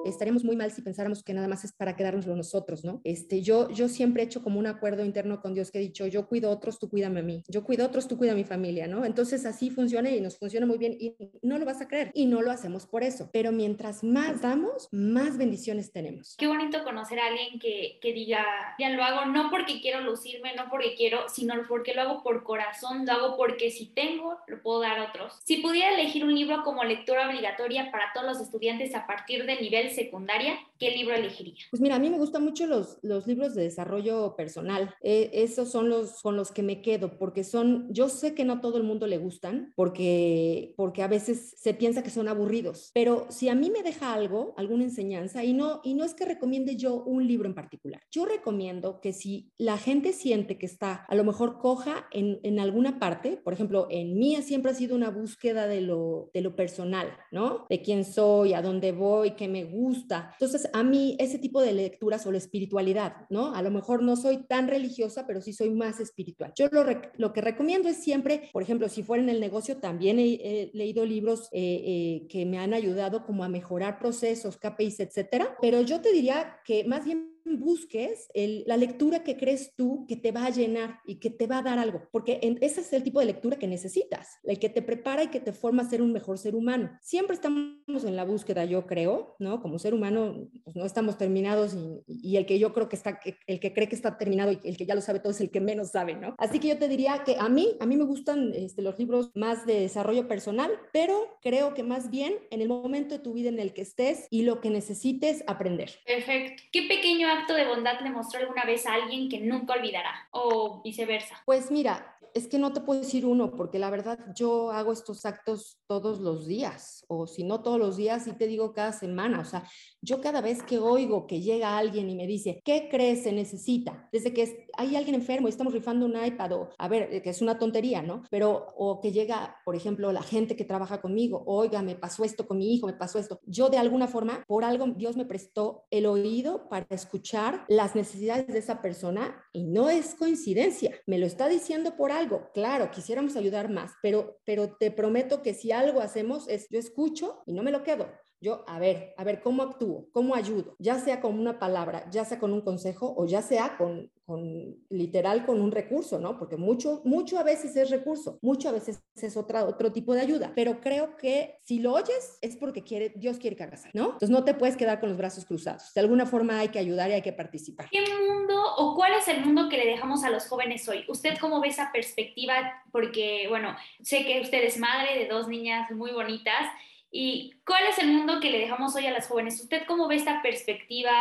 estaríamos 0.04 0.44
muy 0.44 0.56
mal 0.56 0.70
si 0.70 0.82
pensáramos 0.82 1.22
que 1.22 1.34
nada 1.34 1.48
más 1.48 1.64
es 1.64 1.72
para 1.72 1.96
quedárnoslo 1.96 2.36
nosotros, 2.36 2.84
¿no? 2.84 3.00
Este, 3.04 3.42
yo, 3.42 3.70
yo 3.70 3.88
siempre 3.88 4.22
he 4.22 4.26
hecho 4.26 4.42
como 4.42 4.58
un 4.58 4.66
acuerdo 4.66 5.04
interno 5.04 5.40
con 5.40 5.54
Dios 5.54 5.70
que 5.70 5.78
he 5.78 5.82
dicho, 5.82 6.06
yo 6.06 6.26
cuido 6.26 6.50
a 6.50 6.52
otros, 6.52 6.78
tú 6.78 6.88
cuídame 6.88 7.20
a 7.20 7.22
mí, 7.22 7.42
yo 7.48 7.64
cuido 7.64 7.84
a 7.84 7.88
otros, 7.88 8.08
tú 8.08 8.16
cuida 8.16 8.32
a 8.32 8.36
mi 8.36 8.44
familia, 8.44 8.86
¿no? 8.86 9.04
Entonces 9.04 9.44
así 9.46 9.70
funciona 9.70 10.10
y 10.10 10.20
nos 10.20 10.38
funciona 10.38 10.66
muy 10.66 10.78
bien 10.78 10.96
y 10.98 11.16
no 11.42 11.58
lo 11.58 11.64
vas 11.64 11.80
a 11.80 11.88
creer 11.88 12.10
y 12.14 12.26
no 12.26 12.42
lo 12.42 12.50
hacemos 12.50 12.86
por 12.86 13.02
eso, 13.02 13.30
pero 13.32 13.52
mientras 13.52 14.04
más 14.04 14.42
damos, 14.42 14.88
más 14.92 15.38
bendiciones 15.38 15.92
tenemos. 15.92 16.36
Qué 16.38 16.46
bonito 16.46 16.82
conocer 16.84 17.18
a 17.18 17.26
alguien 17.26 17.58
que, 17.58 17.98
que 18.00 18.12
diga, 18.12 18.44
ya 18.78 18.90
lo 18.90 19.02
hago 19.02 19.26
no 19.26 19.50
porque 19.50 19.80
quiero 19.80 20.00
lucirme, 20.00 20.54
no 20.54 20.68
porque 20.70 20.94
quiero, 20.94 21.28
sino 21.28 21.54
porque 21.68 21.94
lo 21.94 22.02
hago 22.02 22.22
por 22.22 22.44
corazón, 22.44 23.06
lo 23.06 23.12
hago 23.12 23.36
porque 23.36 23.70
si 23.70 23.86
tengo, 23.86 24.36
lo 24.46 24.62
puedo 24.62 24.80
dar 24.80 24.98
a 24.98 25.08
otros. 25.08 25.38
Si 25.44 25.58
pudiera 25.58 25.94
elegir 25.94 26.24
un 26.24 26.34
libro 26.34 26.62
como 26.62 26.84
lectura 26.84 27.28
obligatoria 27.28 27.90
para 27.90 28.12
todos 28.14 28.26
los 28.26 28.40
estudiantes 28.40 28.94
a 28.94 29.06
partir 29.06 29.46
del 29.46 29.60
nivel 29.60 29.75
secundaria, 29.90 30.58
¿qué 30.78 30.90
libro 30.90 31.14
elegiría? 31.14 31.64
Pues 31.70 31.80
mira, 31.80 31.96
a 31.96 31.98
mí 31.98 32.10
me 32.10 32.18
gustan 32.18 32.44
mucho 32.44 32.66
los, 32.66 32.98
los 33.02 33.26
libros 33.26 33.54
de 33.54 33.62
desarrollo 33.62 34.34
personal. 34.36 34.94
Eh, 35.02 35.30
esos 35.32 35.70
son 35.70 35.88
los 35.88 36.22
con 36.22 36.36
los 36.36 36.52
que 36.52 36.62
me 36.62 36.82
quedo, 36.82 37.18
porque 37.18 37.44
son, 37.44 37.92
yo 37.92 38.08
sé 38.08 38.34
que 38.34 38.44
no 38.44 38.60
todo 38.60 38.78
el 38.78 38.84
mundo 38.84 39.06
le 39.06 39.18
gustan, 39.18 39.72
porque, 39.74 40.74
porque 40.76 41.02
a 41.02 41.08
veces 41.08 41.54
se 41.56 41.74
piensa 41.74 42.02
que 42.02 42.10
son 42.10 42.28
aburridos, 42.28 42.90
pero 42.94 43.26
si 43.30 43.48
a 43.48 43.54
mí 43.54 43.70
me 43.70 43.82
deja 43.82 44.12
algo, 44.12 44.54
alguna 44.56 44.84
enseñanza, 44.84 45.44
y 45.44 45.52
no, 45.52 45.80
y 45.84 45.94
no 45.94 46.04
es 46.04 46.14
que 46.14 46.24
recomiende 46.24 46.76
yo 46.76 46.94
un 46.94 47.26
libro 47.26 47.48
en 47.48 47.54
particular, 47.54 48.02
yo 48.10 48.24
recomiendo 48.26 49.00
que 49.00 49.12
si 49.12 49.52
la 49.58 49.78
gente 49.78 50.12
siente 50.12 50.58
que 50.58 50.66
está 50.66 51.04
a 51.08 51.14
lo 51.14 51.24
mejor 51.24 51.58
coja 51.58 52.08
en, 52.12 52.40
en 52.42 52.60
alguna 52.60 52.98
parte, 52.98 53.36
por 53.36 53.52
ejemplo, 53.52 53.86
en 53.90 54.18
mí 54.18 54.36
siempre 54.42 54.70
ha 54.70 54.74
sido 54.74 54.96
una 54.96 55.10
búsqueda 55.10 55.66
de 55.66 55.80
lo, 55.80 56.30
de 56.32 56.40
lo 56.40 56.56
personal, 56.56 57.16
¿no? 57.30 57.66
De 57.68 57.82
quién 57.82 58.04
soy, 58.04 58.52
a 58.52 58.62
dónde 58.62 58.92
voy, 58.92 59.32
qué 59.32 59.48
me 59.48 59.64
gusta. 59.66 60.30
Entonces, 60.32 60.68
a 60.72 60.82
mí 60.82 61.16
ese 61.18 61.38
tipo 61.38 61.60
de 61.60 61.72
lecturas 61.72 62.26
o 62.26 62.32
la 62.32 62.38
espiritualidad, 62.38 63.26
¿no? 63.30 63.54
A 63.54 63.62
lo 63.62 63.70
mejor 63.70 64.02
no 64.02 64.16
soy 64.16 64.46
tan 64.46 64.68
religiosa, 64.68 65.26
pero 65.26 65.40
sí 65.40 65.52
soy 65.52 65.70
más 65.70 66.00
espiritual. 66.00 66.52
Yo 66.56 66.68
lo, 66.70 66.84
lo 67.16 67.32
que 67.32 67.40
recomiendo 67.40 67.88
es 67.88 67.98
siempre, 67.98 68.48
por 68.52 68.62
ejemplo, 68.62 68.88
si 68.88 69.02
fuera 69.02 69.22
en 69.22 69.30
el 69.30 69.40
negocio, 69.40 69.78
también 69.78 70.18
he, 70.18 70.70
leído 70.72 71.04
libros 71.04 71.48
eh, 71.52 71.82
eh, 71.84 72.26
que 72.28 72.44
me 72.44 72.58
han 72.58 72.74
ayudado 72.74 73.24
como 73.24 73.44
a 73.44 73.48
mejorar 73.48 73.98
procesos, 73.98 74.56
KPIs, 74.56 75.00
etcétera, 75.00 75.56
pero 75.60 75.80
yo 75.80 76.00
te 76.00 76.12
diría 76.12 76.58
que 76.64 76.84
más 76.84 77.04
bien 77.04 77.35
busques 77.58 78.28
la 78.34 78.76
lectura 78.76 79.22
que 79.22 79.36
crees 79.36 79.74
tú 79.76 80.06
que 80.08 80.16
te 80.16 80.32
va 80.32 80.46
a 80.46 80.50
llenar 80.50 81.00
y 81.06 81.16
que 81.16 81.30
te 81.30 81.46
va 81.46 81.58
a 81.58 81.62
dar 81.62 81.78
algo, 81.78 82.08
porque 82.12 82.40
ese 82.60 82.80
es 82.80 82.92
el 82.92 83.02
tipo 83.02 83.20
de 83.20 83.26
lectura 83.26 83.58
que 83.58 83.66
necesitas, 83.66 84.38
el 84.44 84.58
que 84.58 84.68
te 84.68 84.82
prepara 84.82 85.24
y 85.24 85.28
que 85.28 85.40
te 85.40 85.52
forma 85.52 85.82
a 85.82 85.88
ser 85.88 86.02
un 86.02 86.12
mejor 86.12 86.38
ser 86.38 86.54
humano. 86.54 86.90
Siempre 87.02 87.34
estamos 87.34 88.04
en 88.04 88.16
la 88.16 88.24
búsqueda, 88.24 88.64
yo 88.64 88.86
creo, 88.86 89.36
¿no? 89.38 89.60
Como 89.62 89.78
ser 89.78 89.94
humano, 89.94 90.48
pues 90.64 90.76
no 90.76 90.84
estamos 90.84 91.18
terminados 91.18 91.76
y, 92.06 92.36
el 92.36 92.46
que 92.46 92.58
yo 92.58 92.72
creo 92.72 92.88
que 92.88 92.96
está, 92.96 93.20
el 93.46 93.60
que 93.60 93.72
cree 93.72 93.88
que 93.88 93.94
está 93.94 94.18
terminado 94.18 94.52
y 94.52 94.60
el 94.64 94.76
que 94.76 94.86
ya 94.86 94.94
lo 94.94 95.00
sabe 95.00 95.20
todo 95.20 95.32
es 95.32 95.40
el 95.40 95.50
que 95.50 95.60
menos 95.60 95.90
sabe, 95.90 96.14
¿no? 96.14 96.34
Así 96.38 96.58
que 96.58 96.68
yo 96.68 96.78
te 96.78 96.88
diría 96.88 97.22
que 97.24 97.36
a 97.38 97.48
mí, 97.48 97.76
a 97.80 97.86
mí 97.86 97.96
me 97.96 98.04
gustan 98.04 98.52
este, 98.54 98.82
los 98.82 98.98
libros 98.98 99.30
más 99.34 99.66
de 99.66 99.80
desarrollo 99.80 100.28
personal, 100.28 100.70
pero 100.92 101.38
creo 101.42 101.74
que 101.74 101.82
más 101.82 102.10
bien 102.10 102.34
en 102.50 102.60
el 102.60 102.68
momento 102.68 103.16
de 103.16 103.22
tu 103.22 103.32
vida 103.32 103.48
en 103.48 103.58
el 103.58 103.72
que 103.72 103.82
estés 103.82 104.26
y 104.30 104.42
lo 104.42 104.60
que 104.60 104.70
necesites 104.70 105.44
aprender. 105.46 105.90
Perfecto. 106.06 106.62
¿Qué 106.72 106.82
pequeño 106.82 107.28
acto 107.38 107.54
de 107.54 107.66
bondad 107.66 108.00
le 108.00 108.10
mostró 108.10 108.40
alguna 108.40 108.64
vez 108.64 108.86
a 108.86 108.94
alguien 108.94 109.28
que 109.28 109.40
nunca 109.40 109.74
olvidará 109.74 110.28
o 110.30 110.82
viceversa? 110.82 111.42
Pues 111.44 111.70
mira, 111.70 112.16
es 112.36 112.48
que 112.48 112.58
no 112.58 112.74
te 112.74 112.82
puedo 112.82 113.00
decir 113.00 113.24
uno, 113.24 113.56
porque 113.56 113.78
la 113.78 113.88
verdad 113.88 114.18
yo 114.34 114.70
hago 114.70 114.92
estos 114.92 115.24
actos 115.24 115.78
todos 115.86 116.20
los 116.20 116.46
días, 116.46 117.02
o 117.08 117.26
si 117.26 117.44
no 117.44 117.62
todos 117.62 117.78
los 117.78 117.96
días, 117.96 118.24
sí 118.24 118.32
te 118.32 118.46
digo 118.46 118.74
cada 118.74 118.92
semana. 118.92 119.40
O 119.40 119.44
sea, 119.46 119.64
yo 120.02 120.20
cada 120.20 120.42
vez 120.42 120.62
que 120.62 120.78
oigo 120.78 121.26
que 121.26 121.40
llega 121.40 121.78
alguien 121.78 122.10
y 122.10 122.14
me 122.14 122.26
dice, 122.26 122.60
¿qué 122.62 122.88
crees 122.90 123.22
se 123.22 123.32
necesita? 123.32 124.10
Desde 124.12 124.34
que 124.34 124.68
hay 124.76 124.96
alguien 124.96 125.14
enfermo 125.14 125.48
y 125.48 125.50
estamos 125.50 125.72
rifando 125.72 126.04
un 126.04 126.22
iPad, 126.22 126.52
o 126.52 126.68
a 126.76 126.88
ver, 126.88 127.08
eh, 127.10 127.22
que 127.22 127.30
es 127.30 127.40
una 127.40 127.58
tontería, 127.58 128.02
¿no? 128.02 128.22
Pero, 128.30 128.66
o 128.76 129.00
que 129.00 129.12
llega, 129.12 129.56
por 129.64 129.74
ejemplo, 129.74 130.12
la 130.12 130.22
gente 130.22 130.56
que 130.56 130.66
trabaja 130.66 131.00
conmigo, 131.00 131.42
oiga, 131.46 131.80
me 131.80 131.94
pasó 131.94 132.22
esto 132.22 132.46
con 132.46 132.58
mi 132.58 132.74
hijo, 132.74 132.86
me 132.86 132.92
pasó 132.92 133.18
esto. 133.18 133.40
Yo 133.46 133.70
de 133.70 133.78
alguna 133.78 134.08
forma, 134.08 134.44
por 134.46 134.62
algo, 134.62 134.86
Dios 134.88 135.16
me 135.16 135.24
prestó 135.24 135.86
el 135.90 136.04
oído 136.04 136.68
para 136.68 136.86
escuchar 136.90 137.25
las 137.68 137.94
necesidades 137.94 138.46
de 138.46 138.58
esa 138.58 138.82
persona 138.82 139.44
y 139.52 139.64
no 139.64 139.90
es 139.90 140.14
coincidencia, 140.14 140.94
me 141.06 141.18
lo 141.18 141.26
está 141.26 141.48
diciendo 141.48 141.96
por 141.96 142.12
algo 142.12 142.50
Claro, 142.54 142.90
quisiéramos 142.90 143.36
ayudar 143.36 143.70
más, 143.70 143.92
pero, 144.02 144.38
pero 144.44 144.76
te 144.76 144.90
prometo 144.90 145.42
que 145.42 145.54
si 145.54 145.72
algo 145.72 146.00
hacemos 146.00 146.48
es 146.48 146.68
yo 146.70 146.78
escucho 146.78 147.42
y 147.46 147.52
no 147.52 147.62
me 147.62 147.70
lo 147.70 147.82
quedo. 147.82 148.08
Yo, 148.40 148.64
a 148.66 148.78
ver, 148.78 149.14
a 149.16 149.24
ver, 149.24 149.40
¿cómo 149.40 149.62
actúo? 149.62 150.08
¿Cómo 150.12 150.34
ayudo? 150.34 150.76
Ya 150.78 150.98
sea 150.98 151.20
con 151.20 151.38
una 151.38 151.58
palabra, 151.58 152.08
ya 152.10 152.24
sea 152.24 152.38
con 152.38 152.52
un 152.52 152.60
consejo 152.60 153.14
o 153.16 153.26
ya 153.26 153.40
sea 153.40 153.76
con, 153.78 154.10
con 154.26 154.76
literal 154.90 155.46
con 155.46 155.60
un 155.60 155.72
recurso, 155.72 156.18
¿no? 156.18 156.38
Porque 156.38 156.58
mucho, 156.58 157.00
mucho 157.04 157.38
a 157.38 157.42
veces 157.42 157.74
es 157.76 157.88
recurso, 157.88 158.38
mucho 158.42 158.68
a 158.68 158.72
veces 158.72 159.02
es 159.14 159.36
otra, 159.38 159.64
otro 159.64 159.90
tipo 159.90 160.12
de 160.14 160.20
ayuda, 160.20 160.52
pero 160.54 160.80
creo 160.80 161.16
que 161.16 161.58
si 161.62 161.78
lo 161.78 161.94
oyes 161.94 162.38
es 162.42 162.56
porque 162.56 162.82
quiere, 162.82 163.14
Dios 163.16 163.38
quiere 163.38 163.56
que 163.56 163.62
hagas, 163.62 163.84
¿no? 163.94 164.04
Entonces 164.04 164.30
no 164.30 164.44
te 164.44 164.52
puedes 164.52 164.76
quedar 164.76 165.00
con 165.00 165.08
los 165.08 165.16
brazos 165.16 165.46
cruzados. 165.46 165.94
De 165.94 166.00
alguna 166.02 166.26
forma 166.26 166.58
hay 166.58 166.68
que 166.68 166.78
ayudar 166.78 167.08
y 167.08 167.14
hay 167.14 167.22
que 167.22 167.32
participar. 167.32 167.88
¿Qué 167.90 168.04
mundo 168.28 168.62
o 168.76 168.94
cuál 168.94 169.14
es 169.14 169.28
el 169.28 169.44
mundo 169.44 169.68
que 169.70 169.78
le 169.78 169.86
dejamos 169.86 170.24
a 170.24 170.30
los 170.30 170.46
jóvenes 170.46 170.86
hoy? 170.88 171.04
¿Usted 171.08 171.38
cómo 171.40 171.60
ve 171.60 171.68
esa 171.68 171.90
perspectiva? 171.90 172.54
Porque, 172.92 173.46
bueno, 173.48 173.74
sé 174.02 174.26
que 174.26 174.40
usted 174.40 174.62
es 174.62 174.78
madre 174.78 175.18
de 175.18 175.28
dos 175.28 175.48
niñas 175.48 175.90
muy 175.90 176.12
bonitas 176.12 176.66
¿Y 177.10 177.54
cuál 177.64 177.84
es 177.88 177.98
el 177.98 178.12
mundo 178.12 178.40
que 178.40 178.50
le 178.50 178.58
dejamos 178.58 178.94
hoy 178.94 179.06
a 179.06 179.12
las 179.12 179.28
jóvenes? 179.28 179.60
¿Usted 179.60 179.82
cómo 179.86 180.08
ve 180.08 180.16
esta 180.16 180.42
perspectiva 180.42 181.12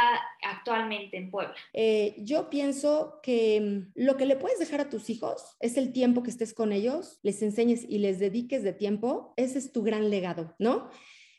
actualmente 0.42 1.18
en 1.18 1.32
Puebla? 1.32 1.56
Eh, 1.74 2.16
yo 2.18 2.50
pienso 2.50 3.20
que 3.22 3.62
mm, 3.62 3.92
lo 3.96 4.18
que 4.18 4.26
le 4.26 4.36
puedes 4.36 4.60
dejar 4.60 4.82
a 4.82 4.90
tus 4.90 5.10
hijos 5.10 5.56
es 5.60 5.78
el 5.78 5.94
tiempo 5.94 6.24
que 6.24 6.32
estés 6.32 6.54
con 6.54 6.74
ellos, 6.74 7.20
les 7.24 7.42
enseñes 7.42 7.86
y 7.88 8.00
les 8.00 8.20
dediques 8.20 8.64
de 8.64 8.74
tiempo. 8.74 9.34
Ese 9.38 9.60
es 9.60 9.72
tu 9.72 9.84
gran 9.84 10.10
legado, 10.10 10.56
¿no? 10.60 10.90